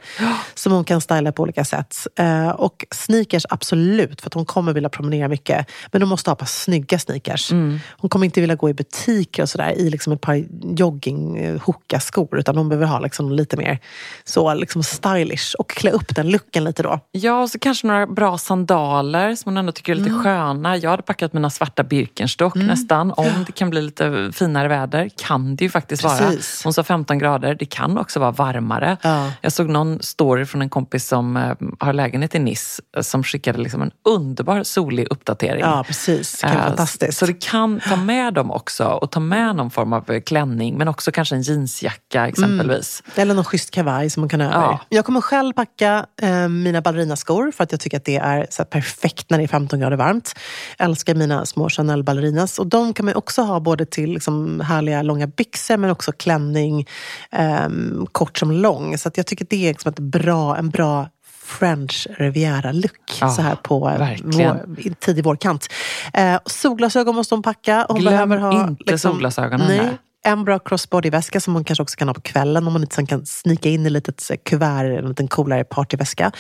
som 0.53 0.71
hon 0.71 0.83
kan 0.83 1.01
styla 1.01 1.31
på 1.31 1.43
olika 1.43 1.65
sätt. 1.65 2.07
Eh, 2.15 2.49
och 2.49 2.85
sneakers, 2.91 3.45
absolut, 3.49 4.21
för 4.21 4.27
att 4.27 4.33
hon 4.33 4.45
kommer 4.45 4.73
vilja 4.73 4.89
promenera 4.89 5.27
mycket. 5.27 5.71
Men 5.91 6.01
hon 6.01 6.09
måste 6.09 6.29
ha 6.29 6.35
par 6.35 6.45
snygga 6.45 6.99
sneakers. 6.99 7.51
Mm. 7.51 7.79
Hon 7.97 8.09
kommer 8.09 8.25
inte 8.25 8.41
vilja 8.41 8.55
gå 8.55 8.69
i 8.69 8.73
butiker 8.73 9.43
och 9.43 9.49
sådär 9.49 9.71
i 9.71 9.89
liksom 9.89 10.13
ett 10.13 10.21
par 10.21 10.45
jogging 10.63 11.37
eh, 11.37 11.99
skor 11.99 12.39
utan 12.39 12.57
hon 12.57 12.69
behöver 12.69 12.85
ha 12.85 12.99
liksom 12.99 13.31
lite 13.31 13.57
mer 13.57 13.79
så 14.23 14.53
liksom 14.53 14.83
stylish 14.83 15.55
och 15.59 15.69
klä 15.69 15.91
upp 15.91 16.15
den 16.15 16.29
looken 16.29 16.63
lite 16.63 16.83
då. 16.83 16.99
Ja, 17.11 17.41
och 17.41 17.49
så 17.49 17.59
kanske 17.59 17.87
några 17.87 18.07
bra 18.07 18.37
sandaler 18.37 19.35
som 19.35 19.49
hon 19.49 19.57
ändå 19.57 19.71
tycker 19.71 19.91
är 19.91 19.95
lite 19.95 20.09
Mm. 20.09 20.23
sköna. 20.23 20.77
Jag 20.77 20.89
hade 20.89 21.03
packat 21.03 21.33
mina 21.33 21.49
svarta 21.49 21.83
Birkenstock 22.09 22.55
nästan. 22.55 23.11
Om 23.11 23.43
det 23.45 23.51
kan 23.51 23.69
bli 23.69 23.81
lite 23.81 24.31
finare 24.33 24.67
väder. 24.67 25.09
Kan 25.17 25.55
det 25.55 25.63
ju 25.63 25.69
faktiskt 25.69 26.03
vara. 26.03 26.17
Precis. 26.17 26.63
Hon 26.63 26.73
sa 26.73 26.83
15 26.83 27.17
grader. 27.17 27.55
Det 27.55 27.65
kan 27.65 27.97
också 27.97 28.19
vara 28.19 28.31
varmare. 28.31 28.97
Ja. 29.01 29.31
Jag 29.41 29.51
såg 29.51 29.69
någon 29.69 30.01
story 30.01 30.45
från 30.45 30.61
en 30.61 30.69
kompis 30.69 31.07
som 31.07 31.37
eh, 31.37 31.53
har 31.79 31.93
lägenhet 31.93 32.35
i 32.35 32.39
Nice 32.39 32.81
eh, 32.97 33.01
som 33.01 33.23
skickade 33.23 33.59
liksom 33.59 33.81
en 33.81 33.91
underbar 34.09 34.63
solig 34.63 35.07
uppdatering. 35.09 35.61
Ja, 35.61 35.83
precis. 35.87 36.31
Det 36.31 36.47
kan 36.47 36.55
vara 36.55 36.63
Eh, 36.63 36.67
fantastiskt. 36.69 37.17
Så 37.17 37.25
det 37.25 37.33
kan 37.33 37.79
ta 37.79 37.95
med 37.95 38.33
dem 38.33 38.51
också 38.51 38.85
och 38.85 39.11
ta 39.11 39.19
med 39.19 39.55
någon 39.55 39.71
form 39.71 39.93
av 39.93 40.19
klänning 40.19 40.77
men 40.77 40.87
också 40.87 41.11
kanske 41.11 41.35
en 41.35 41.41
jeansjacka 41.41 42.27
exempelvis. 42.27 43.03
Eller 43.15 43.33
någon 43.33 43.45
schysst 43.45 43.71
kavaj 43.71 44.09
som 44.09 44.21
man 44.21 44.29
kan 44.29 44.41
ha 44.41 44.47
över. 44.47 44.57
Ja. 44.61 44.79
Jag 44.89 45.05
kommer 45.05 45.21
själv 45.21 45.53
packa 45.53 46.05
eh, 46.21 46.47
mina 46.47 46.81
ballerinaskor 46.81 47.51
för 47.51 47.63
att 47.63 47.71
jag 47.71 47.81
tycker 47.81 47.97
att 47.97 48.05
det 48.05 48.17
är 48.17 48.47
så 48.49 48.65
perfekt 48.65 49.29
när 49.29 49.37
det 49.37 49.43
är 49.43 49.47
15 49.47 49.79
grader 49.79 49.97
varmt. 49.97 50.33
Jag 50.77 50.85
älskar 50.85 51.15
mina 51.15 51.45
små 51.45 51.69
Chanel 51.69 51.98
ballerinas. 52.03 52.59
Och 52.59 52.67
de 52.67 52.93
kan 52.93 53.05
man 53.05 53.15
också 53.15 53.41
ha 53.41 53.59
både 53.59 53.85
till 53.85 54.13
liksom 54.13 54.59
härliga 54.59 55.01
långa 55.01 55.27
byxor 55.27 55.77
men 55.77 55.89
också 55.89 56.11
klänning, 56.11 56.87
ehm, 57.31 58.07
kort 58.11 58.37
som 58.37 58.51
lång. 58.51 58.97
Så 58.97 59.11
jag 59.15 59.25
tycker 59.25 59.47
det 59.49 59.67
är 59.67 59.69
liksom 59.69 59.89
ett 59.89 59.99
bra, 59.99 60.57
en 60.57 60.69
bra 60.69 61.09
French 61.49 62.07
Riviera-look 62.17 63.17
Ja, 63.21 63.29
så 63.29 63.41
här 63.41 63.55
på 63.55 63.89
eh, 63.89 64.17
vår, 64.23 64.93
tidig 64.99 65.23
vårkant. 65.23 65.67
Eh, 66.13 66.39
solglasögon 66.45 67.15
måste 67.15 67.35
hon 67.35 67.41
packa. 67.41 67.85
Hon 67.89 67.99
Glöm 67.99 68.13
behöver 68.13 68.37
ha, 68.37 68.51
liksom- 68.51 68.77
inte 68.79 68.97
solglasögonen 68.97 69.67
Nej, 69.67 69.77
där 69.77 69.97
en 70.31 70.43
bra 70.43 70.59
crossbody-väska 70.59 71.39
som 71.39 71.53
man 71.53 71.63
kanske 71.63 71.81
också 71.81 71.97
kan 71.97 72.07
ha 72.07 72.13
på 72.13 72.21
kvällen 72.21 72.67
om 72.67 72.73
man 72.73 72.81
inte 72.81 72.95
sen 72.95 73.05
kan 73.05 73.25
snika 73.25 73.69
in 73.69 73.83
i 73.83 73.85
ett 73.85 73.91
litet 73.91 74.31
eh, 74.31 74.37
kuvert, 74.45 74.99
en 74.99 75.09
liten 75.09 75.27
coolare 75.27 75.63
partyväska. 75.63 76.31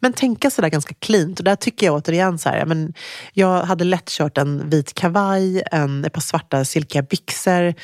Men 0.00 0.12
tänka 0.12 0.50
sådär 0.50 0.68
ganska 0.68 0.94
cleant. 0.94 1.38
Och 1.38 1.44
där 1.44 1.56
tycker 1.56 1.86
jag 1.86 1.94
återigen 1.94 2.38
så 2.38 2.48
här, 2.48 2.66
men 2.66 2.94
jag 3.32 3.62
hade 3.62 3.84
lätt 3.84 4.08
kört 4.08 4.38
en 4.38 4.70
vit 4.70 4.94
kavaj, 4.94 5.62
en, 5.72 6.04
ett 6.04 6.12
par 6.12 6.20
svarta 6.20 6.64
silkiga 6.64 7.02
byxor, 7.02 7.74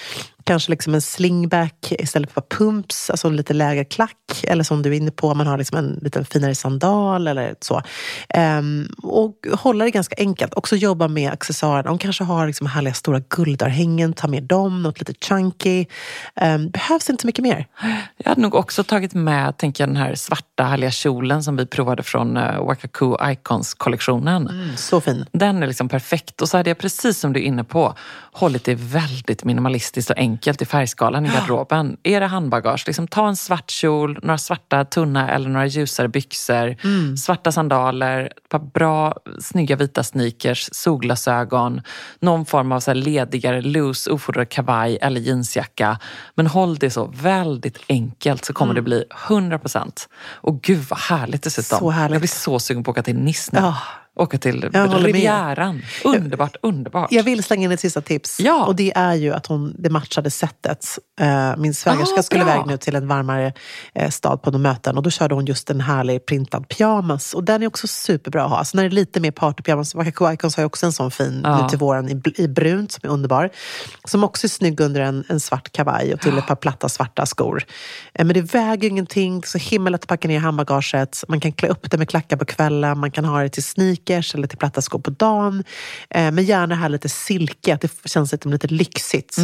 kanske 0.45 0.71
liksom 0.71 0.95
en 0.95 1.03
slingback 1.03 1.93
istället 1.99 2.33
för 2.33 2.41
pumps, 2.41 3.11
alltså 3.11 3.29
en 3.29 3.37
lite 3.37 3.53
lägre 3.53 3.85
klack. 3.85 4.43
Eller 4.43 4.65
som 4.65 4.83
du 4.83 4.91
är 4.91 4.97
inne 4.97 5.11
på, 5.11 5.35
man 5.35 5.47
har 5.47 5.59
liksom 5.59 5.79
en 5.79 5.99
lite 6.03 6.25
finare 6.25 6.55
sandal 6.55 7.29
eller 7.29 7.55
så. 7.61 7.83
Ehm, 8.29 8.89
och 9.03 9.35
hålla 9.53 9.85
det 9.85 9.91
ganska 9.91 10.15
enkelt. 10.19 10.55
Också 10.55 10.77
jobba 10.77 11.09
med 11.09 11.33
accessoarerna. 11.33 11.83
De 11.83 11.99
kanske 11.99 12.25
har 12.25 12.47
liksom 12.47 12.67
härliga 12.67 12.95
stora 12.95 13.21
guldörhängen, 13.29 14.13
ta 14.13 14.29
med 14.29 14.43
dem, 14.43 14.83
något 14.83 14.99
lite 14.99 15.15
chunky. 15.29 15.87
Um, 16.41 16.71
behövs 16.71 17.11
inte 17.11 17.23
så 17.23 17.27
mycket 17.27 17.43
mer. 17.43 17.67
Jag 18.17 18.29
hade 18.29 18.41
nog 18.41 18.55
också 18.55 18.85
tagit 18.85 19.15
med 19.15 19.57
tänker 19.59 19.83
jag, 19.83 19.89
den 19.89 19.97
här 19.97 20.15
svarta 20.15 20.65
härliga 20.65 20.91
kjolen 20.91 21.43
som 21.43 21.57
vi 21.57 21.67
provade 21.67 22.03
från 22.03 22.37
uh, 22.37 22.67
Wakaku 22.67 23.17
Icons-kollektionen. 23.23 24.73
Så 24.77 25.01
fin. 25.01 25.27
Den 25.33 25.63
är 25.63 25.67
liksom 25.67 25.89
perfekt. 25.89 26.43
Och 26.43 26.49
så 26.49 26.57
hade 26.57 26.71
jag 26.71 26.79
precis 26.79 27.19
som 27.19 27.33
du 27.33 27.41
är 27.41 27.45
inne 27.45 27.65
på 27.65 27.95
hållit 28.33 28.65
det 28.65 28.75
väldigt 28.75 29.45
minimalistiskt 29.45 30.11
och 30.11 30.19
enkelt 30.19 30.34
i 30.63 30.65
färgskalan 30.65 31.27
i 31.27 31.29
garderoben. 31.29 31.97
Är 32.03 32.21
det 32.21 32.27
handbagage, 32.27 32.85
liksom 32.87 33.09
ta 33.09 33.29
en 33.29 33.37
svart 33.37 33.71
kjol, 33.71 34.19
några 34.23 34.39
svarta 34.39 34.85
tunna 34.85 35.31
eller 35.31 35.49
några 35.49 35.67
ljusare 35.67 36.09
byxor, 36.09 36.77
svarta 37.17 37.53
sandaler, 37.53 38.21
ett 38.37 38.49
par 38.49 38.59
bra 38.59 39.15
snygga 39.41 39.77
vita 39.77 40.03
sneakers, 40.03 40.69
solglasögon, 40.73 41.81
någon 42.21 42.47
form 42.47 42.73
av 42.73 42.81
så 42.81 42.93
ledigare 42.93 43.63
loose 43.63 44.11
ofodrad 44.11 44.49
kavaj 44.49 44.99
eller 45.03 45.21
jeansjacka. 45.21 45.99
Men 46.35 46.47
håll 46.47 46.77
det 46.77 46.91
så 46.91 47.07
väldigt 47.07 47.79
enkelt 47.89 48.45
så 48.45 48.53
kommer 48.53 48.75
det 48.75 48.83
bli 48.83 49.05
100 49.29 49.59
procent. 49.59 50.09
Och 50.33 50.63
gud 50.63 50.85
vad 50.89 50.99
härligt 50.99 51.43
dessutom. 51.43 51.79
Så 51.79 51.91
härligt. 51.91 52.13
Jag 52.13 52.21
blir 52.21 52.29
så 52.29 52.59
sugen 52.59 52.85
på 52.85 52.91
att 52.91 52.95
åka 52.95 53.03
till 53.03 53.17
Nice 53.17 53.51
nu. 53.53 53.59
Ja. 53.59 53.77
Åka 54.17 54.39
till. 54.39 54.71
Rivieran. 54.71 55.83
Underbart, 56.05 56.57
underbart. 56.63 57.13
Jag 57.13 57.23
vill 57.23 57.45
slänga 57.45 57.65
in 57.65 57.73
ett 57.73 57.81
sista 57.81 58.01
tips. 58.01 58.41
Ja. 58.41 58.65
Och 58.65 58.77
det 58.77 58.93
är 58.97 59.15
ju 59.15 59.33
att 59.33 59.47
hon, 59.47 59.75
det 59.79 59.91
matchade 59.91 60.31
sättet. 60.31 60.87
Eh, 61.21 61.57
min 61.57 61.75
svägerska 61.75 62.21
Ah, 62.21 62.23
skulle 62.23 62.43
iväg 62.43 62.67
nu 62.67 62.77
till 62.77 62.97
en 62.97 63.09
varmare 63.09 63.53
eh, 63.95 64.11
stad 64.11 64.43
på 64.43 64.51
något 64.51 64.61
möten 64.61 64.97
och 64.97 65.03
då 65.03 65.11
körde 65.11 65.35
hon 65.35 65.47
just 65.47 65.71
en 65.71 65.81
härlig 65.81 66.27
printad 66.27 66.69
pyjamas. 66.69 67.35
Och 67.35 67.45
den 67.45 67.63
är 67.63 67.67
också 67.67 67.87
superbra 67.87 68.45
att 68.45 68.51
ha. 68.51 68.65
Så 68.65 68.77
när 68.77 68.83
det 68.85 68.89
är 68.89 68.91
lite 68.91 69.21
mer 69.21 69.31
partypyjamas, 69.31 69.95
Wakaku 69.95 70.33
Icons 70.33 70.57
har 70.57 70.63
ju 70.63 70.67
också 70.67 70.87
en 70.87 70.93
sån 70.93 71.11
fin 71.11 71.41
Ja. 71.45 71.63
nu 71.63 71.69
till 71.69 71.79
våren 71.79 72.09
i, 72.09 72.43
i 72.43 72.49
brunt 72.49 72.93
som 72.93 73.09
är 73.09 73.13
underbar. 73.13 73.51
Som 74.05 74.25
också 74.25 74.47
är 74.47 74.49
snygg 74.49 74.81
under 74.81 75.01
en, 75.01 75.25
en 75.29 75.41
svart 75.41 75.73
kavaj 75.73 76.15
och 76.15 76.21
till 76.21 76.39
ett 76.39 76.47
par 76.47 76.57
platta 76.57 76.89
svarta 76.89 77.27
skor. 77.27 77.65
Eh, 78.15 78.25
men 78.25 78.35
det 78.35 78.55
väger 78.55 78.89
ingenting, 78.89 79.43
så 79.45 79.59
himla 79.59 79.91
lätt 79.91 80.03
att 80.03 80.09
packa 80.09 80.29
ner 80.29 80.39
handbagaget. 80.39 81.25
Man 81.29 81.41
kan 81.41 81.53
klä 81.53 81.69
upp 81.69 81.91
det 81.91 81.99
med 81.99 82.09
klackar 82.09 82.37
på 82.37 82.45
kvällen, 82.45 82.99
man 82.99 83.11
kan 83.11 83.25
ha 83.25 83.43
det 83.43 83.49
till 83.49 83.65
sneakers 84.05 84.35
eller 84.35 84.47
till 84.47 84.59
platta 84.59 84.83
skor 84.83 84.99
på 84.99 85.11
dagen. 85.11 85.65
Eh, 86.11 86.31
men 86.31 86.45
gärna 86.45 86.75
här 86.75 86.89
lite 86.89 87.09
silke, 87.09 87.75
att 87.75 87.81
det 87.81 87.91
känns 88.05 88.33
lite, 88.33 88.49
lite 88.49 88.67
lyxigt. 88.67 89.37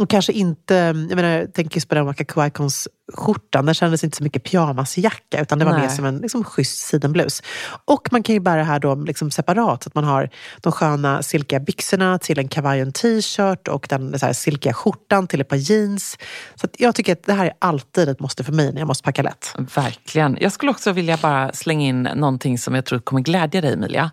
Och 0.00 0.10
kanske 0.10 0.32
inte, 0.32 0.74
jag 0.74 1.16
menar, 1.16 1.46
tänker 1.46 1.76
just 1.76 1.88
på 1.88 1.94
den 1.94 2.06
Wakaku 2.06 2.46
Icons 2.46 2.88
skjortan, 3.14 3.66
den 3.66 3.74
kändes 3.74 4.04
inte 4.04 4.16
så 4.16 4.24
mycket 4.24 4.44
pyjamasjacka 4.44 5.40
utan 5.40 5.58
det 5.58 5.64
var 5.64 5.72
Nej. 5.72 5.80
mer 5.80 5.88
som 5.88 6.04
en 6.04 6.18
liksom, 6.18 6.44
schysst 6.44 6.86
sidenblus. 6.86 7.42
Och 7.84 8.08
man 8.12 8.22
kan 8.22 8.34
ju 8.34 8.40
bära 8.40 8.56
det 8.56 8.64
här 8.64 8.78
då 8.78 8.94
liksom 8.94 9.30
separat, 9.30 9.82
så 9.82 9.88
att 9.88 9.94
man 9.94 10.04
har 10.04 10.30
de 10.60 10.72
sköna 10.72 11.22
silkiga 11.22 11.60
byxorna 11.60 12.18
till 12.18 12.38
en 12.38 12.48
kavaj 12.48 12.80
och 12.80 12.86
en 12.86 12.92
t-shirt 12.92 13.68
och 13.68 13.86
den 13.90 14.18
så 14.18 14.26
här, 14.26 14.32
silkiga 14.32 14.72
skjortan 14.72 15.26
till 15.26 15.40
ett 15.40 15.48
par 15.48 15.56
jeans. 15.56 16.18
Så 16.54 16.68
jag 16.78 16.94
tycker 16.94 17.12
att 17.12 17.22
det 17.22 17.32
här 17.32 17.46
är 17.46 17.52
alltid 17.58 18.08
ett 18.08 18.20
måste 18.20 18.44
för 18.44 18.52
mig 18.52 18.72
när 18.72 18.80
jag 18.80 18.88
måste 18.88 19.04
packa 19.04 19.22
lätt. 19.22 19.54
Verkligen. 19.74 20.36
Jag 20.40 20.52
skulle 20.52 20.70
också 20.70 20.92
vilja 20.92 21.16
bara 21.16 21.52
slänga 21.52 21.86
in 21.86 22.02
någonting 22.02 22.58
som 22.58 22.74
jag 22.74 22.84
tror 22.84 22.98
kommer 22.98 23.22
glädja 23.22 23.60
dig 23.60 23.72
Emilia. 23.72 24.10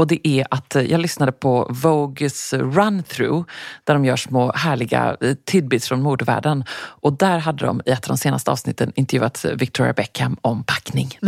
Och 0.00 0.06
det 0.06 0.28
är 0.28 0.46
att 0.50 0.76
eh, 0.76 0.82
jag 0.82 1.00
lyssnade 1.00 1.32
på 1.32 1.66
Vogues 1.70 2.52
run-through 2.54 3.44
där 3.84 3.94
de 3.94 4.04
gör 4.04 4.16
små 4.16 4.52
härliga 4.54 5.16
eh, 5.20 5.34
tidbits 5.44 5.88
från 5.88 6.02
modevärlden. 6.02 6.64
Och 7.02 7.12
där 7.12 7.38
hade 7.38 7.66
de 7.66 7.80
i 7.86 7.90
ett 7.90 8.04
av 8.04 8.08
de 8.08 8.18
senaste 8.18 8.50
avsnitten 8.50 8.92
intervjuat 8.94 9.44
eh, 9.44 9.50
Victoria 9.52 9.92
Beckham 9.92 10.36
om 10.42 10.64
packning. 10.64 11.18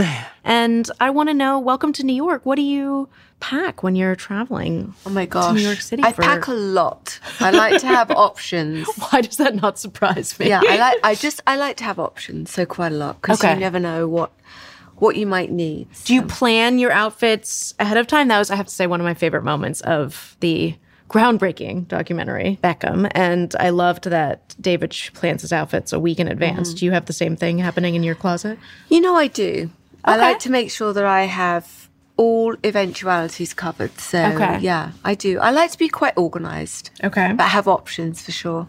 And 0.44 0.86
I 1.00 1.10
want 1.10 1.28
to 1.28 1.34
know 1.34 1.64
welcome 1.64 1.92
to 1.92 2.02
New 2.02 2.16
York. 2.16 2.40
What 2.44 2.56
do 2.56 2.62
you 2.62 3.06
pack 3.50 3.82
when 3.84 3.94
you're 3.96 4.16
traveling? 4.16 4.94
Oh 5.04 5.12
my 5.12 5.26
To 5.26 5.40
gosh. 5.40 5.52
New 5.54 5.68
York 5.68 5.80
City 5.82 6.02
I 6.08 6.12
for- 6.12 6.22
pack 6.22 6.48
a 6.48 6.52
lot. 6.52 7.20
I 7.40 7.50
like 7.50 7.78
to 7.80 7.86
have 7.86 8.10
options. 8.30 8.86
Why 8.96 9.20
does 9.20 9.36
that 9.36 9.54
not 9.54 9.78
surprise 9.78 10.38
me? 10.38 10.48
Yeah, 10.48 10.62
I 10.72 10.76
like 10.78 10.98
I 11.10 11.14
just 11.26 11.40
I 11.46 11.56
like 11.66 11.74
to 11.76 11.84
have 11.84 11.98
options, 12.02 12.50
so 12.50 12.64
quite 12.66 12.92
a 12.92 12.96
lot 13.06 13.14
because 13.20 13.44
Okay. 13.44 13.54
you 13.54 13.60
never 13.60 13.78
know 13.80 14.08
what 14.08 14.30
what 15.02 15.16
you 15.16 15.26
might 15.26 15.50
need. 15.50 15.88
Do 16.04 16.14
you 16.14 16.22
plan 16.22 16.78
your 16.78 16.92
outfits 16.92 17.74
ahead 17.78 17.96
of 17.96 18.06
time? 18.06 18.28
That 18.28 18.38
was, 18.38 18.50
I 18.52 18.56
have 18.56 18.66
to 18.66 18.74
say, 18.74 18.86
one 18.86 19.00
of 19.00 19.04
my 19.04 19.14
favorite 19.14 19.42
moments 19.42 19.80
of 19.80 20.36
the 20.40 20.74
groundbreaking 21.08 21.88
documentary, 21.88 22.58
Beckham. 22.62 23.10
And 23.10 23.52
I 23.58 23.70
loved 23.70 24.04
that 24.04 24.54
David 24.60 24.94
plans 25.14 25.42
his 25.42 25.52
outfits 25.52 25.92
a 25.92 25.98
week 25.98 26.20
in 26.20 26.28
advance. 26.28 26.68
Mm-hmm. 26.68 26.78
Do 26.78 26.84
you 26.86 26.92
have 26.92 27.04
the 27.06 27.12
same 27.12 27.36
thing 27.36 27.58
happening 27.58 27.94
in 27.96 28.04
your 28.04 28.14
closet? 28.14 28.58
You 28.88 29.00
know 29.00 29.16
I 29.16 29.26
do. 29.26 29.70
I 30.04 30.16
like 30.16 30.38
to 30.40 30.50
make 30.50 30.70
sure 30.70 30.92
that 30.92 31.04
I 31.04 31.26
have 31.26 31.64
all 32.16 32.54
eventualities 32.64 33.54
covered. 33.54 33.98
So 33.98 34.18
Okay. 34.18 34.58
yeah, 34.60 34.90
I 35.04 35.14
do. 35.16 35.40
I 35.40 35.50
like 35.50 35.72
to 35.72 35.78
be 35.78 35.88
quite 35.88 36.12
organized. 36.16 36.90
Okay. 37.04 37.32
But 37.32 37.46
have 37.48 37.66
options 37.70 38.22
for 38.22 38.32
sure. 38.32 38.66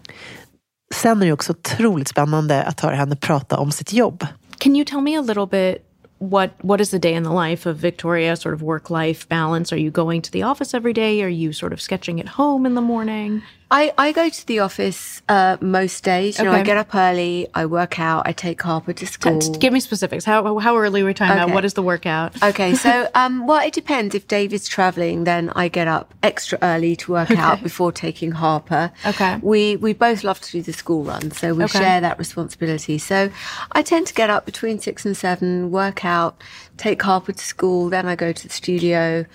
Sen 0.93 1.21
är 1.21 1.25
det 1.25 1.33
också 1.33 1.51
otroligt 1.51 2.07
spännande 2.07 2.63
att 2.63 2.79
höra 2.79 2.95
henne 2.95 3.15
prata 3.15 3.57
om 3.57 3.71
sitt 3.71 3.93
jobb. 3.93 4.25
Can 4.57 4.75
you 4.75 4.85
tell 4.85 5.01
me 5.01 5.17
a 5.17 5.21
little 5.21 5.45
bit 5.45 5.77
what 6.23 6.53
what 6.63 6.79
is 6.79 6.91
the 6.91 6.99
day 6.99 7.13
in 7.13 7.23
the 7.23 7.31
life 7.31 7.65
of 7.65 7.75
Victoria 7.77 8.35
sort 8.37 8.53
of 8.53 8.61
work 8.61 8.89
life 8.89 9.27
balance? 9.27 9.73
Are 9.73 9.77
you 9.77 9.91
going 9.91 10.21
to 10.21 10.31
the 10.31 10.43
office 10.43 10.73
every 10.73 10.93
day? 10.93 11.21
Are 11.21 11.27
you 11.27 11.51
sort 11.51 11.73
of 11.73 11.81
sketching 11.81 12.19
at 12.19 12.27
home 12.29 12.65
in 12.65 12.75
the 12.75 12.81
morning? 12.81 13.43
I, 13.71 13.91
I 13.97 14.11
go 14.11 14.29
to 14.29 14.47
the 14.47 14.59
office 14.59 15.21
uh, 15.29 15.57
most 15.61 16.03
days. 16.03 16.37
You 16.37 16.45
know, 16.45 16.51
I 16.51 16.63
get 16.63 16.77
up 16.77 16.93
early, 16.93 17.47
I 17.55 17.65
work 17.65 17.99
out, 17.99 18.27
I 18.27 18.31
take 18.31 18.61
Harper 18.61 18.93
to 18.93 19.07
school. 19.07 19.39
T- 19.39 19.59
Give 19.59 19.73
me 19.73 19.79
specifics. 19.79 20.25
How 20.25 20.59
how 20.59 20.77
early 20.77 21.01
are 21.01 21.05
we 21.05 21.13
talking 21.13 21.33
about? 21.33 21.45
Okay. 21.45 21.53
What 21.53 21.65
is 21.65 21.73
the 21.73 21.81
workout? 21.81 22.41
Okay, 22.43 22.75
so 22.75 23.07
um, 23.15 23.47
well, 23.47 23.65
it 23.65 23.73
depends. 23.73 24.13
If 24.13 24.27
Dave 24.27 24.53
is 24.53 24.67
traveling, 24.67 25.23
then 25.23 25.49
I 25.55 25.69
get 25.69 25.87
up 25.87 26.13
extra 26.21 26.59
early 26.61 26.95
to 26.97 27.11
work 27.13 27.31
out 27.31 27.63
before 27.63 27.91
taking 27.91 28.31
Harper. 28.31 28.91
Okay. 29.05 29.39
We 29.41 29.77
we 29.77 29.93
both 29.93 30.23
love 30.23 30.39
to 30.41 30.51
do 30.51 30.61
the 30.61 30.73
school 30.73 31.03
run, 31.03 31.31
so 31.31 31.53
we 31.53 31.63
Okay. 31.63 31.79
share 31.79 32.01
that 32.01 32.19
responsibility. 32.19 32.97
So 32.99 33.31
I 33.71 33.81
tend 33.81 34.07
to 34.07 34.13
get 34.13 34.29
up 34.29 34.45
between 34.45 34.79
six 34.79 35.05
and 35.05 35.17
seven, 35.17 35.71
work 35.71 36.05
out, 36.05 36.39
take 36.83 37.01
Harper 37.01 37.31
to 37.31 37.45
school, 37.55 37.89
then 37.89 38.05
I 38.07 38.15
go 38.15 38.33
to 38.33 38.47
the 38.47 38.53
studio. 38.53 39.25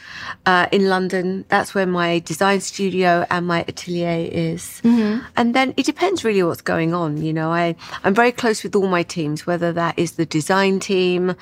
Uh, 0.44 0.66
in 0.70 0.88
London, 0.88 1.46
that's 1.48 1.74
where 1.74 1.86
my 1.86 2.18
design 2.20 2.60
studio 2.60 3.24
and 3.30 3.46
my 3.46 3.64
atelier 3.66 4.28
is. 4.30 4.82
And 5.34 5.54
then 5.54 5.72
it 5.78 5.86
depends 5.86 6.24
really 6.24 6.42
what's 6.42 6.60
going 6.60 6.92
on. 6.92 7.16
You 7.16 7.32
know, 7.32 7.50
I, 7.50 7.74
I'm 8.04 8.14
very 8.14 8.32
close 8.32 8.62
with 8.62 8.76
all 8.76 8.88
my 8.88 9.02
teams, 9.02 9.46
whether 9.46 9.72
that 9.72 9.98
is 9.98 10.12
the 10.12 10.26
design 10.26 10.78
team, 10.78 11.34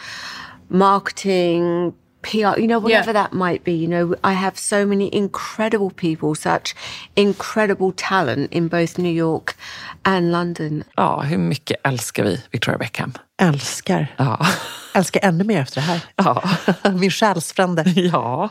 marketing, 0.68 1.92
PR, 2.23 2.58
you 2.58 2.66
know, 2.66 2.78
whatever 2.80 3.12
that 3.12 3.32
might 3.32 3.64
be. 3.64 3.73
You 3.73 3.88
know, 3.88 4.14
I 4.25 4.32
have 4.32 4.58
so 4.58 4.87
many 4.87 5.08
incredible 5.12 5.90
people, 5.90 6.35
such 6.35 6.75
incredible 7.14 7.92
talent 7.96 8.52
in 8.52 8.68
both 8.68 8.99
New 8.99 9.12
York 9.12 9.56
and 10.02 10.32
London. 10.32 10.85
Ja, 10.96 11.20
hur 11.20 11.38
mycket 11.38 11.76
älskar 11.87 12.25
vi 12.25 12.42
Victoria 12.50 12.78
Beckham? 12.78 13.12
Älskar. 13.42 14.14
Ja. 14.16 14.46
Älskar 14.94 15.20
ännu 15.25 15.44
mer 15.44 15.61
efter 15.61 15.80
det 15.80 15.87
här. 15.87 16.00
Ja. 16.16 16.42
Min 16.92 17.11
själsfrände. 17.11 17.82
ja. 17.87 18.50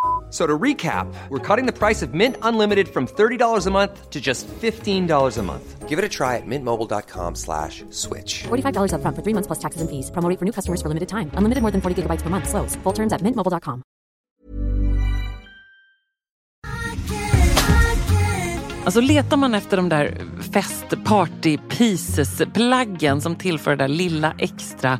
F- 0.31 0.37
So 0.37 0.47
to 0.47 0.57
recap, 0.57 1.07
we're 1.29 1.55
cutting 1.55 1.65
the 1.65 1.77
price 1.77 2.01
of 2.05 2.13
Mint 2.13 2.37
Unlimited 2.41 2.87
from 2.87 3.05
$30 3.05 3.67
a 3.67 3.71
month 3.71 4.09
to 4.09 4.19
just 4.21 4.47
$15 4.61 5.37
a 5.37 5.43
month. 5.43 5.89
Give 5.89 5.99
it 5.99 6.05
a 6.05 6.09
try 6.09 6.37
at 6.37 6.45
mintmobile.com 6.47 7.35
slash 7.35 7.83
switch. 7.89 8.43
$45 8.47 8.93
upfront 8.93 9.15
for 9.15 9.21
three 9.23 9.33
months 9.33 9.47
plus 9.47 9.59
taxes 9.59 9.81
and 9.81 9.89
fees. 9.89 10.09
Promo 10.11 10.29
rate 10.29 10.39
for 10.39 10.45
new 10.45 10.53
customers 10.53 10.81
for 10.81 10.87
limited 10.87 11.09
time. 11.09 11.29
Unlimited 11.37 11.61
more 11.61 11.71
than 11.71 11.81
40 11.81 11.95
gigabytes 12.03 12.23
per 12.23 12.29
month. 12.29 12.47
Slows. 12.47 12.77
Full 12.83 12.93
terms 12.93 13.11
at 13.13 13.21
mintmobile.com. 13.21 13.83
Alltså 18.85 19.01
letar 19.01 19.37
man 19.37 19.55
efter 19.55 19.77
de 19.77 19.89
där 19.89 20.17
fest 20.53 21.03
party 21.05 21.57
pieces 21.57 22.41
plaggen 22.53 23.21
som 23.21 23.35
tillför 23.35 23.71
det 23.71 23.77
där 23.83 23.87
lilla 23.87 24.33
extra 24.37 24.99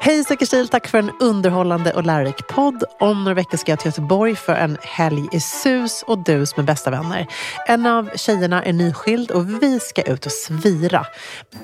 Hej 0.00 0.24
stil, 0.24 0.68
tack 0.68 0.88
för 0.88 0.98
en 0.98 1.10
underhållande 1.20 1.92
och 1.92 2.06
lärorik 2.06 2.46
podd. 2.46 2.84
Om 3.00 3.24
några 3.24 3.34
veckor 3.34 3.58
ska 3.58 3.72
jag 3.72 3.78
till 3.78 3.88
Göteborg 3.88 4.36
för 4.36 4.52
en 4.52 4.78
helg 4.82 5.28
i 5.32 5.40
sus 5.40 6.02
och 6.06 6.18
dus 6.18 6.56
med 6.56 6.66
bästa 6.66 6.90
vänner. 6.90 7.26
En 7.66 7.86
av 7.86 8.10
tjejerna 8.16 8.62
är 8.62 8.72
nyskild 8.72 9.30
och 9.30 9.62
vi 9.62 9.80
ska 9.80 10.02
ut 10.02 10.26
och 10.26 10.32
svira. 10.32 11.06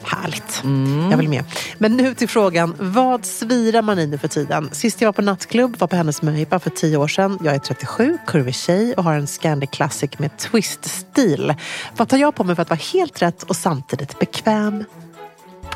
Härligt. 0.03 0.63
Jag 1.11 1.17
vill 1.19 1.29
med. 1.29 1.45
Men 1.79 1.97
nu 1.97 2.15
till 2.15 2.29
frågan, 2.29 2.75
vad 2.79 3.25
svirar 3.25 3.83
man 3.83 3.99
i 3.99 4.07
nu 4.07 4.19
för 4.19 4.29
tiden? 4.29 4.69
Sist 4.73 5.01
jag 5.01 5.09
var 5.09 5.13
på 5.13 5.23
nattklubb 5.23 5.77
var 5.79 5.87
på 5.87 5.97
hennes 5.97 6.23
möhippa 6.23 6.59
för 6.59 6.71
tio 6.71 6.97
år 6.97 7.09
sedan. 7.09 7.39
Jag 7.45 7.55
är 7.55 7.59
37, 7.59 8.19
kurvig 8.27 8.55
tjej 8.55 8.95
och 8.95 9.05
har 9.05 9.15
en 9.15 9.27
Scandic 9.27 9.71
Classic 9.71 10.19
med 10.19 10.39
twist-stil. 10.39 11.55
Vad 11.97 12.09
tar 12.09 12.17
jag 12.17 12.35
på 12.35 12.45
mig 12.45 12.57
för 12.57 12.63
att 12.63 12.71
vara 12.71 12.81
helt 12.93 13.23
rätt 13.23 13.43
och 13.43 13.57
samtidigt 13.57 14.19
bekväm? 14.19 14.85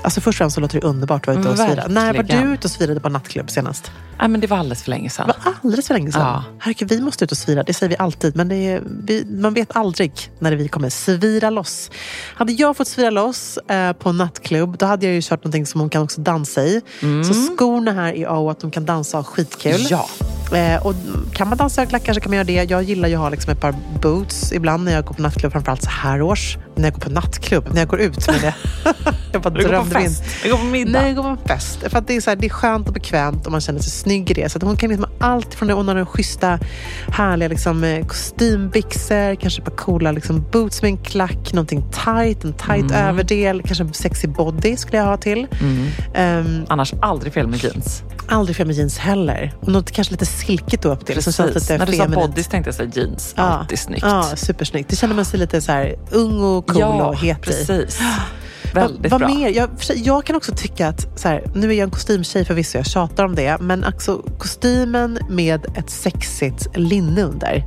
Alltså 0.03 0.21
först 0.21 0.37
och 0.37 0.39
främst 0.39 0.55
så 0.55 0.61
låter 0.61 0.81
det 0.81 0.87
underbart 0.87 1.23
att 1.23 1.27
vara 1.27 1.41
ute 1.41 1.49
och 1.49 1.57
svira. 1.57 1.69
Verkligen. 1.69 1.95
När 1.95 2.15
var 2.15 2.23
du 2.23 2.55
ute 2.55 2.67
och 2.67 2.71
svirade 2.71 3.01
på 3.01 3.09
nattklubb 3.09 3.51
senast? 3.51 3.93
Nej, 4.19 4.29
men 4.29 4.41
det 4.41 4.47
var 4.47 4.57
alldeles 4.57 4.83
för 4.83 4.91
länge 4.91 5.11
sedan. 5.11 5.27
Det 5.27 5.45
var 5.45 5.55
alldeles 5.63 5.87
för 5.87 5.95
länge 5.95 6.13
sedan. 6.13 6.23
Ja. 6.23 6.45
Herregud, 6.59 6.89
vi 6.89 7.01
måste 7.01 7.25
ut 7.25 7.33
och 7.33 7.39
svira. 7.39 7.63
Det 7.63 7.75
säger 7.75 7.91
vi 7.91 7.97
alltid. 7.97 8.37
Men 8.37 8.53
är, 8.53 8.83
vi, 9.05 9.27
man 9.31 9.55
vet 9.55 9.77
aldrig 9.77 10.13
när 10.39 10.53
vi 10.53 10.69
kommer 10.69 10.91
svira 10.91 11.51
loss. 11.51 11.91
Hade 12.35 12.53
jag 12.53 12.77
fått 12.77 12.89
svira 12.89 13.11
loss 13.11 13.57
eh, 13.57 13.93
på 13.93 14.13
nattklubb, 14.13 14.79
då 14.79 14.87
hade 14.87 15.07
jag 15.07 15.15
ju 15.15 15.21
kört 15.23 15.45
någonting 15.45 15.67
som 15.67 15.81
hon 15.81 15.91
kan 15.91 16.03
också 16.03 16.21
dansa 16.21 16.65
i. 16.65 16.81
Så 17.01 17.35
skorna 17.35 17.93
här 17.93 18.13
är 18.13 18.27
A 18.29 18.51
att 18.51 18.61
de 18.61 18.71
kan 18.71 18.85
dansa 18.85 19.19
och 19.19 19.27
skitkul. 19.27 19.75
Mm. 19.75 19.87
Ja. 19.91 20.09
Eh, 20.53 20.87
och 20.87 20.95
kan 21.33 21.49
man 21.49 21.59
dansa 21.59 21.81
i 21.81 21.85
högklackar 21.85 22.13
så 22.13 22.21
kan 22.21 22.31
man 22.31 22.37
göra 22.37 22.45
det. 22.45 22.71
Jag 22.71 22.83
gillar 22.83 23.09
ju 23.09 23.15
att 23.15 23.21
ha 23.21 23.29
liksom 23.29 23.53
ett 23.53 23.61
par 23.61 23.75
boots 24.03 24.53
ibland 24.53 24.85
när 24.85 24.93
jag 24.93 25.05
går 25.05 25.15
på 25.15 25.23
nattklubb, 25.23 25.53
framförallt 25.53 25.83
så 25.83 25.91
här 25.91 26.23
års. 26.23 26.59
När 26.75 26.85
jag 26.85 26.93
går 26.93 27.01
på 27.01 27.11
nattklubb, 27.11 27.69
när 27.73 27.81
jag 27.81 27.89
går 27.89 28.01
ut 28.01 28.27
med 28.27 28.41
det. 28.41 28.55
jag 29.33 29.43
bara 29.43 29.51
drömde 29.51 30.01
in. 30.01 30.05
fest. 30.05 30.25
Du 30.43 30.51
går 30.51 30.59
på 30.59 30.65
middag. 30.65 31.01
Nej, 31.01 31.13
jag 31.13 31.25
går 31.25 31.37
på 31.37 31.49
fest. 31.49 31.79
För 31.89 32.01
det, 32.07 32.17
är 32.17 32.21
så 32.21 32.31
här, 32.31 32.37
det 32.37 32.47
är 32.47 32.51
skönt 32.51 32.89
och 32.89 32.95
bekvämt 32.95 33.47
och 33.47 33.53
man 33.53 33.61
känner 33.61 33.81
sig 33.81 33.91
snygg 34.05 34.31
i 34.31 34.35
det. 34.35 34.49
Så 34.49 34.59
att 34.59 34.63
hon 34.63 34.77
kan 34.77 34.89
liksom 34.91 35.07
allt 35.21 35.55
från 35.55 35.69
det. 35.69 35.75
Hon 35.75 35.89
har 35.89 35.95
den 35.95 36.07
schyssta, 36.07 36.59
härliga 37.09 37.49
liksom, 37.49 37.85
eh, 37.85 38.07
kostymbyxor, 38.07 39.35
kanske 39.35 39.61
ett 39.63 39.65
par 39.69 39.77
coola 39.77 40.13
liksom, 40.13 40.45
boots 40.53 40.83
med 40.83 40.89
en 40.89 40.97
klack, 40.97 41.53
någonting 41.53 41.83
tight, 41.91 42.45
en 42.45 42.53
tight 42.53 42.91
Mm. 42.91 43.09
överdel, 43.09 43.63
kanske 43.63 43.85
en 43.85 43.93
sexy 43.95 44.27
body 44.29 44.77
skulle 44.77 44.99
jag 44.99 45.05
ha 45.07 45.17
till. 45.17 45.47
Ehm, 46.15 46.65
Annars 46.69 46.95
aldrig 47.03 47.33
fel 47.33 47.47
med 47.49 47.65
jeans. 47.65 48.03
aldrig 48.29 48.57
fel 48.57 48.67
med 48.67 48.77
jeans 48.77 48.99
heller. 48.99 49.53
Och 49.61 49.69
något 49.69 49.91
kanske 49.91 50.13
lite 50.13 50.27
silkigt 50.27 50.83
då 50.83 50.93
upp 50.93 51.07
till. 51.07 51.23
Som 51.23 51.33
känns 51.33 51.55
lite 51.55 51.79
När 51.79 51.87
du 51.87 51.93
sa 51.93 52.03
feminint. 52.05 52.31
bodys 52.31 52.47
tänkte 52.49 52.69
jag 52.69 52.75
säga 52.75 52.91
jeans. 52.95 53.35
Alltid 53.37 53.79
snyggt. 53.79 54.03
Ja, 54.07 54.23
supersnyggt. 54.37 54.91
Det 54.91 54.97
känner 54.97 55.15
man 55.15 55.25
sig 55.25 55.41
lite 55.41 55.61
så 55.61 55.73
här 55.73 55.95
ung 56.11 56.43
och 56.43 56.67
cool 56.67 56.81
ja, 56.81 57.07
och 57.07 57.17
het 57.17 57.49
i. 57.49 57.87
Väldigt 58.75 59.13
vad 59.13 59.21
bra. 59.21 59.29
mer? 59.29 59.49
Jag, 59.49 59.71
jag 59.95 60.25
kan 60.25 60.37
också 60.37 60.53
tycka 60.57 60.89
att, 60.89 61.21
så 61.21 61.29
här, 61.29 61.45
nu 61.55 61.71
är 61.71 61.75
jag 61.75 61.85
en 61.85 61.91
kostymtjej 61.91 62.45
förvisso, 62.45 62.79
jag 62.79 62.87
tjatar 62.87 63.25
om 63.25 63.35
det, 63.35 63.57
men 63.61 63.85
alltså 63.85 64.23
kostymen 64.39 65.19
med 65.29 65.67
ett 65.77 65.91
sexigt 65.91 66.77
linne 66.77 67.23
under, 67.23 67.65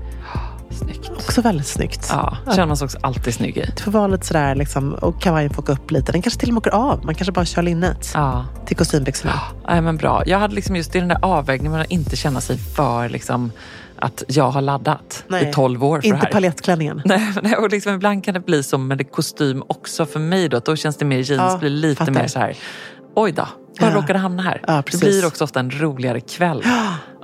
Snyggt. 0.77 1.09
också 1.11 1.41
väldigt 1.41 1.67
snyggt. 1.67 2.07
Ja, 2.11 2.37
känner 2.51 2.65
man 2.65 2.77
sig 2.77 2.85
också 2.85 2.97
alltid 3.01 3.33
snygg 3.33 3.57
i. 3.57 3.69
Det 3.75 3.81
får 3.81 3.91
vara 3.91 4.07
lite 4.07 4.25
sådär, 4.25 4.55
liksom, 4.55 4.93
och 4.93 5.21
kavajen 5.21 5.49
får 5.53 5.63
gå 5.63 5.71
upp 5.73 5.91
lite. 5.91 6.11
Den 6.11 6.21
kanske 6.21 6.39
till 6.39 6.49
och 6.49 6.53
med 6.53 6.59
åker 6.61 6.71
av. 6.71 7.05
Man 7.05 7.15
kanske 7.15 7.31
bara 7.31 7.45
kör 7.45 7.61
linnet 7.61 8.11
Ja. 8.13 8.45
till 8.65 8.77
kostymbyxorna. 8.77 9.33
Nej, 9.67 9.81
men 9.81 9.97
bra. 9.97 10.23
Jag 10.25 10.39
hade 10.39 10.55
liksom 10.55 10.75
just 10.75 10.95
i 10.95 10.99
den 10.99 11.07
där 11.07 11.17
avvägningen 11.21 11.79
att 11.81 11.91
inte 11.91 12.15
känna 12.15 12.41
sig 12.41 12.57
för 12.57 13.09
liksom, 13.09 13.51
att 13.99 14.23
jag 14.27 14.49
har 14.51 14.61
laddat 14.61 15.23
i 15.41 15.53
12 15.53 15.83
år 15.83 16.01
för 16.01 16.07
Inte 16.07 16.19
det 16.19 16.25
här. 16.25 16.31
palettklänningen. 16.33 17.01
Nej, 17.05 17.33
nej, 17.43 17.55
och 17.55 17.69
liksom 17.71 17.93
ibland 17.93 18.23
kan 18.23 18.33
det 18.33 18.39
bli 18.39 18.63
så 18.63 18.77
med 18.77 19.11
kostym 19.11 19.63
också 19.67 20.05
för 20.05 20.19
mig. 20.19 20.49
Då, 20.49 20.59
då 20.59 20.75
känns 20.75 20.97
det 20.97 21.05
mer 21.05 21.17
jeans, 21.17 21.51
Ja, 21.53 21.57
blir 21.57 21.69
lite 21.69 21.99
fattar. 21.99 22.11
mer 22.13 22.27
så 22.27 22.39
här, 22.39 22.55
oj 23.15 23.31
då, 23.31 23.47
bara 23.79 23.89
Ja. 23.91 23.95
råkade 23.97 24.19
hamna 24.19 24.43
här. 24.43 24.61
Ja, 24.67 24.83
det 24.91 24.99
blir 24.99 25.25
också 25.27 25.43
ofta 25.43 25.59
en 25.59 25.71
roligare 25.71 26.19
kväll. 26.19 26.63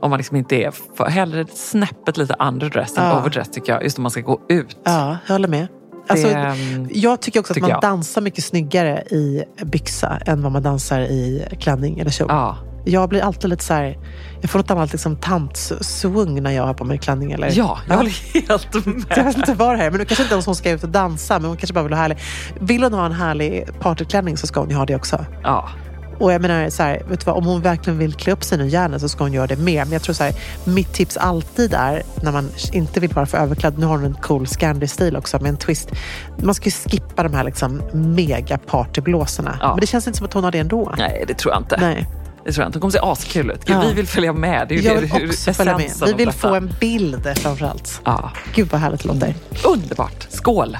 Om 0.03 0.09
man 0.09 0.17
liksom 0.17 0.37
inte 0.37 0.55
är, 0.55 0.71
för, 0.97 1.05
hellre 1.05 1.45
snäppet 1.53 2.17
lite 2.17 2.35
underdress 2.39 2.97
än 2.97 3.03
Ja. 3.05 3.19
overdress 3.19 3.51
tycker 3.51 3.73
jag. 3.73 3.83
Just 3.83 3.97
om 3.97 4.01
man 4.01 4.11
ska 4.11 4.21
gå 4.21 4.41
ut. 4.49 4.77
Ja, 4.83 5.17
jag 5.27 5.33
håller 5.33 5.47
med. 5.47 5.67
Alltså, 6.07 6.27
Det, 6.27 6.33
ehm, 6.33 6.89
jag 6.93 7.21
tycker 7.21 7.39
också 7.39 7.51
att 7.51 7.55
tycker 7.55 7.61
man 7.67 7.69
jag. 7.69 7.81
dansar 7.81 8.21
mycket 8.21 8.43
snyggare 8.43 9.01
i 9.01 9.43
byxa 9.65 10.17
än 10.25 10.41
vad 10.43 10.51
man 10.51 10.63
dansar 10.63 10.99
i 10.99 11.47
klänning 11.59 11.99
eller 11.99 12.11
kjol. 12.11 12.27
ja. 12.31 12.57
Jag 12.85 13.09
blir 13.09 13.21
alltid 13.21 13.49
lite 13.49 13.63
så 13.63 13.73
här, 13.73 13.97
jag 14.41 14.49
får 14.49 14.59
något 14.59 14.71
annat 14.71 14.91
liksom, 14.91 15.15
tantsvung 15.15 16.43
när 16.43 16.51
jag 16.51 16.63
har 16.65 16.73
på 16.73 16.83
mig 16.83 16.97
klänning. 16.97 17.31
Eller? 17.31 17.51
ja, 17.57 17.77
jag 17.87 17.95
håller 17.97 18.33
helt 18.47 18.67
Jag 18.75 18.87
med. 19.17 19.25
vet 19.25 19.37
inte 19.37 19.53
vad 19.53 19.73
det 19.73 19.77
här 19.77 19.85
är, 19.85 19.91
men 19.91 19.99
nu 19.99 20.05
kanske 20.05 20.23
inte 20.23 20.35
hon 20.35 20.55
ska 20.55 20.69
ut 20.71 20.83
och 20.83 20.89
dansa, 20.89 21.39
men 21.39 21.47
hon 21.47 21.57
kanske 21.57 21.73
bara 21.73 21.83
vill 21.83 21.93
ha 21.93 22.01
härlig. 22.01 22.17
Vill 22.59 22.83
hon 22.83 22.93
ha 22.93 23.05
en 23.05 23.11
härlig 23.11 23.65
partyklänning 23.79 24.37
så 24.37 24.47
ska 24.47 24.59
hon 24.59 24.69
ju 24.69 24.75
ha 24.75 24.85
det 24.85 24.95
också. 24.95 25.25
Ja. 25.43 25.69
Och 26.19 26.33
jag 26.33 26.41
menar, 26.41 26.69
så 26.69 26.83
här, 26.83 27.01
vet 27.09 27.19
du 27.19 27.25
vad, 27.25 27.35
om 27.37 27.45
hon 27.45 27.61
verkligen 27.61 27.99
vill 27.99 28.13
klä 28.13 28.33
upp 28.33 28.43
sig 28.43 28.57
nu 28.57 28.67
gärna 28.67 28.99
så 28.99 29.09
ska 29.09 29.23
hon 29.23 29.33
göra 29.33 29.47
det 29.47 29.55
mer. 29.55 29.85
Men 29.85 29.93
jag 29.93 30.01
tror 30.01 30.13
så 30.15 30.23
här, 30.23 30.33
mitt 30.63 30.93
tips 30.93 31.17
alltid 31.17 31.73
är, 31.73 32.03
när 32.23 32.31
man 32.31 32.49
inte 32.71 32.99
vill 32.99 33.13
vara 33.13 33.25
för 33.25 33.37
överklädd, 33.37 33.79
nu 33.79 33.85
har 33.85 33.95
hon 33.97 34.05
en 34.05 34.13
cool 34.13 34.47
Scandi-stil 34.47 35.17
också 35.17 35.39
med 35.39 35.49
en 35.49 35.57
twist. 35.57 35.89
Man 36.37 36.55
ska 36.55 36.65
ju 36.65 36.71
skippa 36.71 37.23
de 37.23 37.33
här 37.33 37.43
liksom 37.43 37.81
mega 37.93 38.57
partyblåsorna. 38.57 39.57
Ja. 39.61 39.69
Men 39.69 39.79
det 39.79 39.87
känns 39.87 40.07
inte 40.07 40.17
som 40.17 40.25
att 40.25 40.33
hon 40.33 40.43
har 40.43 40.51
det 40.51 40.59
ändå. 40.59 40.93
Nej, 40.97 41.25
det 41.27 41.33
tror 41.33 41.53
jag 41.53 41.61
inte. 41.61 41.77
Nej. 41.79 42.07
Det 42.45 42.51
tror 42.51 42.63
jag 42.63 42.69
inte. 42.69 42.77
Hon 42.77 42.81
kommer 42.81 42.91
se 42.91 42.99
askul 43.01 43.51
ut. 43.51 43.65
Gud, 43.65 43.75
Ja. 43.75 43.83
Vi 43.87 43.93
vill 43.93 44.07
följa 44.07 44.33
med. 44.33 44.65
Det 44.69 44.75
är 44.75 44.79
ju 44.79 44.83
Jag 44.87 45.01
vill 45.01 45.09
det 45.09 45.27
också 45.27 45.53
följa 45.53 45.77
med. 45.77 45.91
Vi 46.05 46.13
vill 46.13 46.31
få 46.31 46.55
en 46.55 46.73
bild 46.79 47.37
framförallt. 47.37 48.01
Ja. 48.05 48.31
Gud 48.55 48.67
vad 48.71 48.81
härligt 48.81 49.01
det 49.01 49.07
låter. 49.07 49.35
Underbart. 49.65 50.27
Skål! 50.29 50.77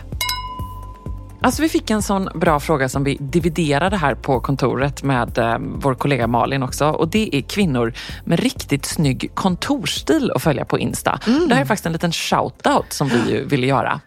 Alltså 1.43 1.61
vi 1.61 1.69
fick 1.69 1.89
en 1.89 2.01
sån 2.01 2.29
bra 2.35 2.59
fråga 2.59 2.89
som 2.89 3.03
vi 3.03 3.17
dividerade 3.19 3.97
här 3.97 4.15
på 4.15 4.39
kontoret 4.39 5.03
med 5.03 5.37
eh, 5.37 5.57
vår 5.59 5.93
kollega 5.95 6.27
Malin 6.27 6.63
också. 6.63 6.85
Och 6.89 7.07
det 7.07 7.35
är 7.35 7.41
kvinnor 7.41 7.93
med 8.25 8.39
riktigt 8.39 8.85
snygg 8.85 9.31
kontorsstil 9.33 10.31
att 10.35 10.43
följa 10.43 10.65
på 10.65 10.79
Insta. 10.79 11.19
Mm. 11.27 11.47
Det 11.49 11.55
här 11.55 11.61
är 11.61 11.65
faktiskt 11.65 11.85
en 11.85 11.91
liten 11.93 12.11
shout-out 12.11 12.85
som 12.89 13.07
vi 13.07 13.31
ju 13.31 13.45
ville 13.45 13.67
göra. 13.67 14.01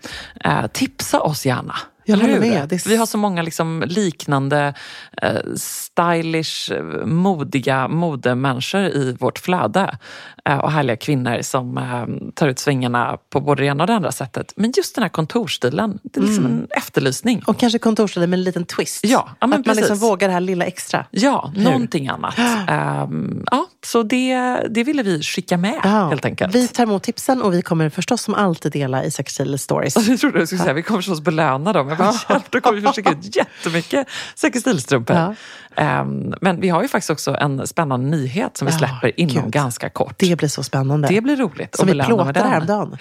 Eh, 0.45 0.67
tipsa 0.73 1.21
oss 1.21 1.47
gärna. 1.47 1.75
Jag 2.09 2.17
håller 2.17 2.41
med. 2.41 2.73
Är- 2.73 2.89
Vi 2.89 2.97
har 2.97 3.07
så 3.07 3.19
många 3.19 3.43
liksom 3.43 3.85
liknande 3.87 4.75
eh, 5.23 5.37
stylish, 5.57 6.73
eh, 6.73 6.83
modiga 7.07 7.89
modemänniskor 7.89 8.81
i 8.81 9.17
vårt 9.21 9.39
flöde. 9.39 9.99
Eh, 10.49 10.59
och 10.59 10.73
härliga 10.73 10.97
kvinnor 10.97 11.43
som 11.43 11.79
eh, 11.79 12.31
tar 12.35 12.49
ut 12.49 12.59
svängarna 12.59 13.19
på 13.31 13.41
både 13.41 13.63
det 13.63 13.67
ena 13.67 13.83
och 13.83 13.87
det 13.87 13.95
andra 13.95 14.13
sättet. 14.13 14.53
Men 14.57 14.73
just 14.77 14.95
den 14.95 15.03
här 15.03 15.09
kontorsstilen, 15.09 15.99
det 16.03 16.21
är 16.21 16.25
liksom 16.25 16.47
en 16.47 16.67
efterlysning. 16.71 17.43
Och 17.47 17.59
kanske 17.59 17.79
kontorsstilen 17.79 18.31
med 18.31 18.39
en 18.39 18.45
liten 18.45 18.65
twist. 18.65 19.05
Ja, 19.05 19.29
ja, 19.41 19.47
men 19.47 19.61
att 19.61 19.67
man 19.67 19.77
liksom 19.77 19.89
precis. 19.95 20.03
vågar 20.03 20.29
det 20.29 20.35
här 20.35 20.41
lilla 20.41 20.65
extra. 20.65 21.07
Ja, 21.11 21.53
någonting 21.57 22.09
annat. 22.09 22.35
Ehm, 22.69 23.45
ja, 23.51 23.67
så 23.87 24.03
det, 24.03 24.35
det 24.71 24.85
ville 24.85 25.03
vi 25.03 25.23
skicka 25.23 25.57
med 25.57 25.81
Ja. 25.83 26.09
helt 26.09 26.25
enkelt. 26.25 26.55
Vi 26.55 26.69
tar 26.69 26.83
emot 26.83 27.03
tipsen 27.03 27.43
och 27.43 27.53
vi 27.53 27.63
kommer 27.63 27.91
förstås 27.91 28.23
som 28.23 28.35
alltid 28.35 28.73
dela 28.73 29.05
i 29.05 29.11
Sextile 29.11 29.59
Stories. 29.59 29.97
Jag 30.09 30.21
trodde 30.21 30.39
du 30.39 30.47
skulle 30.47 30.63
säga 30.63 30.73
vi 30.73 30.83
kommer 30.83 31.01
förstås 31.01 31.21
belöna 31.21 31.73
dem. 31.73 31.89
Jag 31.89 31.99
bara, 31.99 32.15
hjälp, 32.29 32.45
då 32.51 32.61
kommer 32.61 32.81
vi 32.81 32.87
skicka 32.87 33.11
ut 33.11 33.37
jättemycket 33.37 34.09
Säker 34.35 34.61
stilstrumpor. 34.61 35.17
Ja. 35.17 35.35
Ehm, 35.77 36.35
men 36.41 36.61
vi 36.61 36.69
har 36.69 36.83
ju 36.83 36.89
faktiskt 36.89 37.11
också 37.11 37.37
en 37.41 37.67
spännande 37.67 38.07
nyhet 38.17 38.57
som 38.57 38.67
vi 38.67 38.73
Ja, 38.73 38.79
släpper 38.79 39.21
inom 39.21 39.51
ganska 39.51 39.91
kort. 39.91 40.15
Det 40.19 40.36
blir 40.37 40.49
så 40.49 40.63
spännande. 40.63 41.09
Det 41.09 41.21
blir 41.21 41.37
roligt 41.37 41.77
Som 41.77 41.89
att 41.89 41.95
vi 41.95 42.01
plåtade 42.03 42.41
häromdagen. 42.49 42.97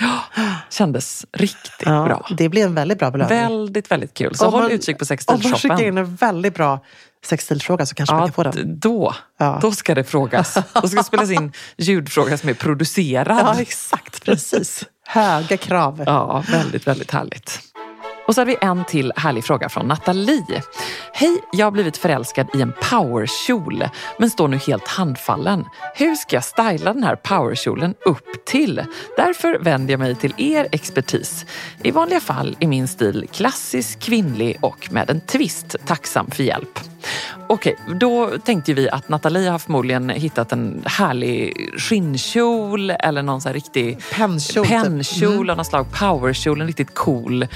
Kändes 0.70 1.26
riktigt 1.34 1.82
Ja, 1.86 2.06
bra. 2.06 2.28
Det 2.38 2.50
blir 2.50 2.66
en 2.66 2.76
väldigt 2.76 3.00
bra 3.00 3.12
belöning. 3.12 3.38
Väldigt, 3.40 3.92
väldigt 3.92 4.14
kul. 4.14 4.36
Så 4.36 4.46
Om 4.46 4.54
håll 4.54 4.62
man- 4.62 4.72
utkik 4.72 5.00
på 5.00 5.04
Om 5.04 5.08
man 5.10 5.18
skickar 5.18 5.48
Sextilshoppen. 5.50 5.86
in 5.88 5.98
en 5.98 6.16
väldigt 6.16 6.56
bra 6.56 6.80
sextilfråga 7.26 7.86
så 7.86 7.96
kanske 7.96 8.16
man 8.16 8.22
Ja, 8.22 8.28
kan 8.28 8.34
få 8.34 8.44
den. 8.44 8.80
då, 8.80 9.14
Ja. 9.40 9.60
då 9.62 9.72
ska 9.72 9.96
det 9.96 10.04
frågas. 10.04 10.58
Då 10.82 10.88
ska 10.88 10.98
det 10.98 11.04
spelas 11.04 11.32
in 11.32 11.52
ljudfråga 11.78 12.38
som 12.38 12.50
är 12.50 12.54
producerad. 12.54 13.38
Ja, 13.40 13.56
exakt. 13.62 14.26
Precis. 14.26 14.84
Höga 15.08 15.58
krav. 15.58 16.04
Ja, 16.06 16.44
väldigt, 16.52 16.88
väldigt 16.88 17.12
härligt. 17.12 17.60
Och 18.28 18.36
så 18.36 18.42
har 18.42 18.46
vi 18.46 18.58
en 18.62 18.86
till 18.86 19.14
härlig 19.16 19.44
fråga 19.44 19.70
från 19.70 19.88
Nathalie. 19.88 20.64
Hej, 21.14 21.38
jag 21.52 21.66
har 21.66 21.72
blivit 21.72 21.98
förälskad 21.98 22.48
i 22.54 22.62
en 22.62 22.74
powerkjol 22.90 23.84
men 24.20 24.30
står 24.30 24.48
nu 24.48 24.58
helt 24.58 24.88
handfallen. 24.88 25.66
Hur 25.96 26.16
ska 26.16 26.36
jag 26.36 26.44
styla 26.44 26.94
den 26.94 27.04
här 27.04 27.16
powerkjolen 27.16 27.96
upp 28.06 28.46
till? 28.46 28.84
Därför 29.18 29.60
vänder 29.60 29.94
jag 29.94 30.00
mig 30.00 30.16
till 30.16 30.34
er 30.38 30.68
expertis. 30.72 31.46
I 31.84 31.92
vanliga 31.92 32.20
fall 32.20 32.58
är 32.60 32.68
min 32.68 32.88
stil 32.88 33.28
klassisk, 33.32 34.00
kvinnlig 34.00 34.58
och 34.62 34.88
med 34.92 35.10
en 35.10 35.22
twist. 35.22 35.76
Tacksam 35.86 36.32
för 36.32 36.44
hjälp. 36.44 36.95
Okej, 37.48 37.78
då 38.00 38.32
tänkte 38.46 38.74
vi 38.74 38.90
att 38.90 39.10
Nathalie 39.10 39.50
har 39.50 39.60
förmodligen 39.60 40.10
hittat 40.10 40.52
en 40.52 40.82
härlig 40.86 41.54
skinnkjol 41.78 42.90
eller 42.90 43.24
någon 43.24 43.42
så 43.42 43.50
här 43.50 43.54
riktig 43.54 44.00
Pennkjol, 44.12 44.66
typ. 44.66 44.74
pennkjol 44.74 45.50
av 45.50 45.58
något 45.58 45.68
slag, 45.68 45.86
powerkjol, 46.00 46.62
en 46.62 46.68
riktigt 46.68 46.94
cool 46.94 47.48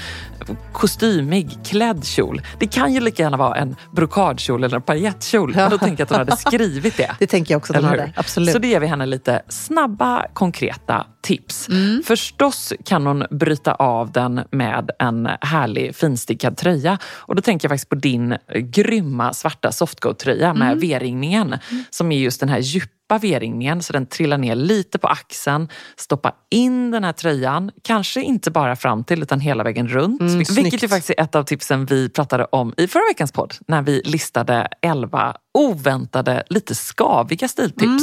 kostymig 0.72 1.58
klädd 1.64 2.04
kjol. 2.04 2.42
Det 2.58 2.66
kan 2.66 2.94
ju 2.94 3.00
lika 3.00 3.22
gärna 3.22 3.36
vara 3.36 3.56
en 3.56 3.76
brokadkjol 3.92 4.64
eller 4.64 4.76
en 4.76 4.82
pajettkjol. 4.82 5.54
Men 5.54 5.70
då 5.70 5.78
tänker 5.78 6.00
jag 6.00 6.04
att 6.04 6.10
hon 6.10 6.18
hade 6.18 6.36
skrivit 6.36 6.96
det. 6.96 7.10
Det 7.18 7.26
tänker 7.26 7.54
jag 7.54 7.58
också 7.58 7.72
att 7.72 7.82
hur? 7.82 7.88
hade. 7.88 8.12
Absolut. 8.16 8.52
Så 8.52 8.58
det 8.58 8.68
ger 8.68 8.80
vi 8.80 8.86
henne 8.86 9.06
lite 9.06 9.42
snabba, 9.48 10.26
konkreta 10.32 11.06
tips. 11.20 11.68
Mm. 11.68 12.02
Förstås 12.06 12.72
kan 12.84 13.06
hon 13.06 13.24
bryta 13.30 13.74
av 13.74 14.12
den 14.12 14.40
med 14.50 14.90
en 14.98 15.28
härlig 15.40 15.96
finstickad 15.96 16.56
tröja. 16.56 16.98
Och 17.04 17.34
då 17.34 17.42
tänker 17.42 17.66
jag 17.66 17.70
faktiskt 17.70 17.88
på 17.88 17.94
din 17.94 18.36
grymma 18.54 19.32
svarta 19.40 19.72
softgo-tröja 19.72 20.54
med 20.54 20.70
Mm. 20.70 20.78
V-ringningen. 20.78 21.58
Som 21.90 22.12
är 22.12 22.18
just 22.18 22.40
den 22.40 22.48
här 22.48 22.58
djupa 22.58 23.18
V-ringningen 23.18 23.82
så 23.82 23.92
den 23.92 24.06
trillar 24.06 24.38
ner 24.38 24.54
lite 24.54 24.98
på 24.98 25.08
axeln. 25.08 25.68
Stoppa 25.96 26.34
in 26.50 26.90
den 26.90 27.04
här 27.04 27.12
tröjan, 27.12 27.70
kanske 27.82 28.22
inte 28.22 28.50
bara 28.50 28.76
fram 28.76 29.04
till 29.04 29.22
utan 29.22 29.40
hela 29.40 29.64
vägen 29.64 29.88
runt. 29.88 30.20
vilket 30.20 30.34
Mm, 30.34 30.44
snyggt. 30.44 30.82
ju 30.82 30.88
faktiskt 30.88 31.10
är 31.10 31.20
ett 31.24 31.34
av 31.34 31.42
tipsen 31.44 31.86
vi 31.86 32.08
pratade 32.08 32.44
om 32.44 32.74
i 32.76 32.88
förra 32.88 33.02
veckans 33.10 33.32
podd 33.32 33.54
när 33.68 33.82
vi 33.82 34.02
listade 34.04 34.68
11 34.82 35.34
oväntade, 35.54 36.42
lite 36.48 36.74
skaviga 36.74 37.48
stiltips. 37.48 38.02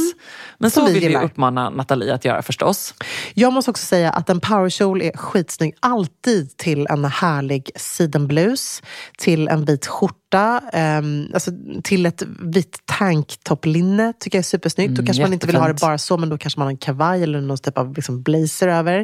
Men 0.58 0.72
så 0.72 0.80
Mm. 0.80 0.94
Vi 0.94 1.00
vill 1.00 1.08
vi 1.08 1.14
gillar. 1.14 1.24
uppmana 1.26 1.70
Nathalie 1.70 2.14
att 2.14 2.26
göra 2.26 2.42
förstås. 2.42 2.94
Jag 3.34 3.54
måste 3.54 3.72
också 3.72 3.86
säga 3.86 4.10
att 4.10 4.30
en 4.30 4.40
powerkjol 4.40 5.02
är 5.02 5.12
skitsnygg. 5.18 5.76
Alltid 5.80 6.58
till 6.58 6.88
en 6.90 7.06
härlig 7.06 7.70
sidenblus, 7.76 8.82
till 9.18 9.48
en 9.48 9.66
vit 9.66 9.86
skjorta, 9.88 10.62
ehm, 10.74 11.28
alltså 11.34 11.52
till 11.84 12.06
ett 12.06 12.24
vitt 12.40 12.80
tanktoplinne 12.86 14.14
tycker 14.20 14.38
jag 14.38 14.42
är 14.42 14.44
supersnyggt. 14.44 14.90
då 14.90 14.94
Mm, 15.00 15.06
kanske 15.06 15.24
man 15.24 15.34
inte 15.34 15.48
vill 15.48 15.56
ha 15.56 15.68
det 15.68 15.82
bara 15.82 15.98
så, 15.98 16.18
men 16.18 16.30
då 16.30 16.38
kanske 16.38 16.60
man 16.60 16.66
har 16.66 16.72
en 16.72 16.78
kavaj 16.78 17.24
eller 17.24 17.42
någon 17.42 17.58
typ 17.58 17.78
av 17.78 17.94
liksom 17.96 18.22
blazer 18.38 18.68
över. 18.68 19.00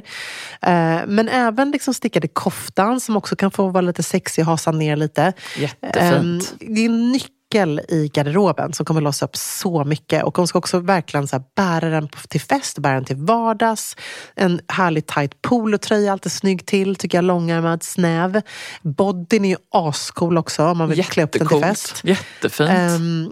Eh, 0.61 1.01
men 1.07 1.29
även 1.29 1.71
liksom 1.71 1.93
stickade 1.93 2.27
koftan 2.27 2.99
som 2.99 3.17
också 3.17 3.35
kan 3.35 3.51
få 3.51 3.67
vara 3.67 3.81
lite 3.81 4.03
sexig 4.03 4.41
och 4.41 4.45
hasa 4.45 4.71
ner 4.71 4.95
lite. 4.95 5.33
Jättefint. 5.57 6.55
Ehm, 6.59 6.73
det 6.73 6.81
är 6.81 6.85
en 6.85 7.11
nyckel 7.11 7.29
i 7.61 8.09
garderoben 8.13 8.73
som 8.73 8.85
kommer 8.85 9.01
låsa 9.01 9.25
upp 9.25 9.35
så 9.37 9.83
mycket. 9.83 10.23
Och 10.23 10.37
hon 10.37 10.47
ska 10.47 10.59
också 10.59 10.79
verkligen 10.79 11.27
så 11.27 11.35
här 11.35 11.43
bära 11.55 11.89
den 11.89 12.09
till 12.27 12.41
fest, 12.41 12.79
bära 12.79 12.93
den 12.93 13.05
till 13.05 13.15
vardags. 13.15 13.95
En 14.35 14.59
härlig 14.67 15.07
tight 15.07 15.41
polotröja, 15.41 16.11
alltid 16.11 16.31
snygg 16.31 16.65
till. 16.65 16.95
Tycker 16.95 17.17
jag, 17.17 17.25
långärmad, 17.25 17.83
snäv. 17.83 18.41
Bodyn 18.81 19.45
är 19.45 19.49
ju 19.49 19.55
ascool 19.71 20.37
också 20.37 20.65
om 20.65 20.77
man 20.77 20.89
vill 20.89 21.03
klä 21.05 21.23
upp 21.23 21.31
den 21.31 21.47
till 21.47 21.59
fest. 21.61 22.01
Jättefint. 22.03 22.69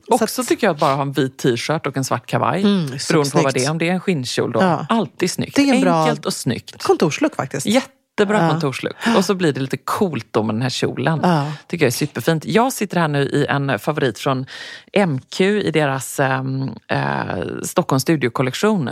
Så 0.07 0.13
Också 0.23 0.41
att- 0.41 0.47
tycker 0.47 0.67
jag 0.67 0.73
att 0.73 0.79
bara 0.79 0.95
ha 0.95 1.01
en 1.01 1.11
vit 1.11 1.37
t-shirt 1.37 1.87
och 1.87 1.97
en 1.97 2.03
svart 2.03 2.25
kavaj. 2.25 2.61
Mm, 2.61 2.85
beroende 3.09 3.31
på 3.31 3.41
vad 3.41 3.53
det 3.53 3.65
är. 3.65 3.71
Om 3.71 3.77
det 3.77 3.89
är 3.89 3.93
en 3.93 3.99
skinnkjol 3.99 4.51
då. 4.51 4.61
Ja. 4.61 4.85
Alltid 4.89 5.31
snyggt. 5.31 5.55
Det 5.55 5.61
är 5.69 5.73
en 5.75 5.81
bra- 5.81 6.01
Enkelt 6.03 6.25
och 6.25 6.33
snyggt. 6.33 6.83
Kontorslook 6.83 7.35
faktiskt. 7.35 7.65
Jättebra 8.21 8.43
Ja. 8.43 8.49
kontorslook. 8.49 8.93
Och 9.17 9.25
så 9.25 9.35
blir 9.35 9.53
det 9.53 9.59
lite 9.61 9.77
coolt 9.77 10.27
då 10.31 10.43
med 10.43 10.55
den 10.55 10.61
här 10.61 10.69
kjolen. 10.69 11.19
Ja. 11.23 11.51
Tycker 11.67 11.85
jag 11.85 11.87
är 11.87 11.91
superfint. 11.91 12.45
Jag 12.45 12.73
sitter 12.73 12.99
här 12.99 13.07
nu 13.07 13.21
i 13.23 13.45
en 13.49 13.79
favorit 13.79 14.19
från 14.19 14.45
MQ 15.07 15.41
i 15.41 15.71
deras 15.71 16.19
ähm, 16.19 16.71
äh, 16.87 16.99
Stockholms 17.63 18.01
studiokollektion. 18.03 18.89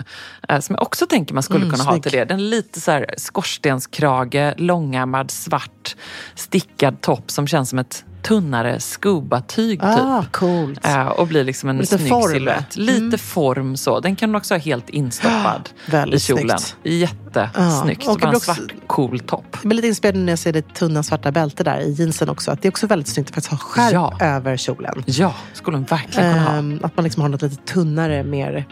Äh, 0.49 0.59
som 0.59 0.75
jag 0.75 0.81
också 0.81 1.05
tänker 1.05 1.33
man 1.33 1.43
skulle 1.43 1.59
Mm, 1.65 1.71
kunna 1.71 1.83
ha 1.83 1.91
snygg. 1.91 2.03
till 2.03 2.11
det. 2.11 2.25
Den 2.25 2.39
är 2.39 2.43
lite 2.43 2.81
så 2.81 2.91
här 2.91 3.05
skorstenskrage, 3.17 4.53
långärmad, 4.57 5.31
svart, 5.31 5.95
stickad 6.35 7.01
topp 7.01 7.31
som 7.31 7.47
känns 7.47 7.69
som 7.69 7.79
ett 7.79 8.05
tunnare 8.21 8.79
scuba-tyg. 8.79 9.79
Ah, 9.83 10.21
typ. 10.23 10.31
coolt. 10.31 10.85
Eh, 10.85 11.07
och 11.07 11.27
blir 11.27 11.43
liksom 11.43 11.69
en 11.69 11.77
Lite 11.77 11.97
snygg 11.97 12.09
form. 12.09 12.31
silhuett. 12.31 12.75
Lite 12.75 13.17
form 13.17 13.77
så. 13.77 13.99
Den 13.99 14.15
kan 14.15 14.31
man 14.31 14.39
också 14.39 14.53
ha 14.53 14.59
helt 14.59 14.89
instoppad 14.89 15.69
i 15.87 15.91
Väldigt 15.91 16.21
kjolen. 16.21 16.59
snyggt. 16.59 16.75
Jättesnyggt. 16.83 18.03
Ja, 18.05 18.11
och 18.11 18.23
en 18.23 18.29
också- 18.35 18.53
svart 18.53 18.71
cool 18.87 19.19
topp. 19.19 19.45
Jag 19.61 19.69
blir 19.69 19.75
lite 19.75 19.87
inspirerad 19.87 20.17
när 20.17 20.31
jag 20.31 20.39
ser 20.39 20.53
det 20.53 20.73
tunna 20.73 21.03
svarta 21.03 21.31
bältet 21.31 21.65
där 21.65 21.79
i 21.79 21.91
jeansen 21.91 22.29
också. 22.29 22.51
Att 22.51 22.61
det 22.61 22.67
är 22.67 22.71
också 22.71 22.87
väldigt 22.87 23.07
snyggt 23.07 23.29
att 23.29 23.35
faktiskt 23.35 23.51
ha 23.51 23.57
skärp 23.57 23.93
Ja. 23.93 24.17
över 24.21 24.57
kjolen. 24.57 25.03
Ja, 25.05 25.33
skulle 25.53 25.77
den 25.77 25.83
verkligen 25.85 26.33
kunna 26.33 26.43
ha. 26.45 26.57
Ehm, 26.57 26.79
att 26.83 26.95
man 26.97 27.03
liksom 27.03 27.21
har 27.21 27.29
något 27.29 27.41
lite 27.41 27.55
tunnare, 27.73 28.23
mer 28.23 28.65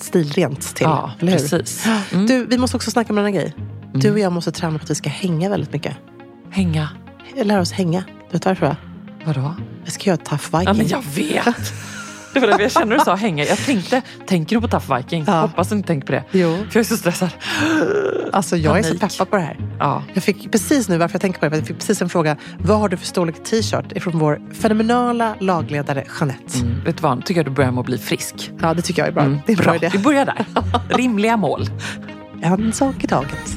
stilrent 0.00 0.74
till. 0.76 0.84
Ja, 0.84 1.10
precis. 1.20 1.86
Mm. 2.12 2.26
Du, 2.26 2.46
vi 2.46 2.58
måste 2.58 2.76
också 2.76 2.90
snacka 2.90 3.12
om 3.12 3.18
en 3.18 3.22
annan 3.24 3.32
grej. 3.32 3.54
Du 3.94 4.10
och 4.12 4.18
jag 4.18 4.32
måste 4.32 4.52
träna 4.52 4.78
på 4.78 4.82
att 4.84 4.90
vi 4.90 4.94
ska 4.94 5.08
hänga 5.10 5.48
väldigt 5.48 5.72
mycket. 5.72 5.96
Hänga. 6.50 6.88
Lära 7.42 7.60
oss 7.60 7.72
hänga. 7.72 8.04
Vet 8.30 8.42
du 8.42 8.48
varför? 8.48 8.66
va? 8.66 8.76
Vadå? 9.24 9.54
Vi 9.84 9.90
ska 9.90 10.10
göra 10.10 10.16
tough 10.16 10.44
viking. 10.44 10.66
Ja, 10.66 10.72
men 10.72 10.88
jag 10.88 11.02
vet. 11.14 11.72
Det 12.34 12.40
var 12.40 12.48
det 12.48 12.62
jag 12.62 12.72
känner 12.72 12.98
du 12.98 13.04
sa 13.04 13.14
hänga. 13.14 13.44
Jag 13.44 13.58
tänkte, 13.58 14.02
tänker 14.26 14.56
du 14.56 14.62
på 14.62 14.68
Tough 14.68 14.96
Viking? 14.96 15.24
Ja. 15.26 15.40
Hoppas 15.40 15.68
du 15.68 15.76
inte 15.76 15.86
tänker 15.86 16.06
på 16.06 16.12
det. 16.12 16.24
Jo. 16.30 16.56
För 16.56 16.64
jag 16.72 16.80
är 16.80 16.84
så 16.84 16.96
stressad. 16.96 17.28
Alltså 18.32 18.56
jag 18.56 18.78
är 18.78 18.82
så 18.82 18.88
Panik. 18.88 19.00
peppad 19.00 19.30
på 19.30 19.36
det 19.36 19.42
här. 19.42 19.56
Ja. 19.78 20.02
Jag 20.14 20.22
fick 20.22 20.52
precis 20.52 20.88
nu, 20.88 20.98
varför 20.98 21.14
jag 21.14 21.20
tänker 21.20 21.40
på 21.40 21.48
det, 21.48 21.56
jag 21.56 21.66
fick 21.66 21.78
precis 21.78 22.02
en 22.02 22.08
fråga. 22.08 22.36
Vad 22.58 22.78
har 22.78 22.88
du 22.88 22.96
för 22.96 23.06
storlek 23.06 23.44
t-shirt? 23.44 23.92
Ifrån 23.92 24.18
vår 24.18 24.40
fenomenala 24.54 25.34
lagledare 25.40 26.04
Jeanette. 26.20 26.58
Mm, 26.58 26.84
vet 26.84 26.96
du 26.96 27.02
vad, 27.02 27.16
nu 27.16 27.22
tycker 27.22 27.38
jag 27.38 27.46
du 27.46 27.50
börjar 27.50 27.70
med 27.70 27.80
att 27.80 27.86
bli 27.86 27.98
frisk. 27.98 28.50
Ja, 28.62 28.74
det 28.74 28.82
tycker 28.82 29.02
jag 29.02 29.08
är 29.08 29.12
bra. 29.12 29.22
Mm, 29.22 29.38
det 29.46 29.52
är 29.52 29.56
en 29.56 29.62
bra, 29.62 29.72
bra, 29.72 29.76
idé. 29.76 29.90
vi 29.92 29.98
börjar 29.98 30.26
där. 30.26 30.46
Rimliga 30.96 31.36
mål. 31.36 31.70
En 32.42 32.72
sak 32.72 33.04
i 33.04 33.06
taget. 33.06 33.56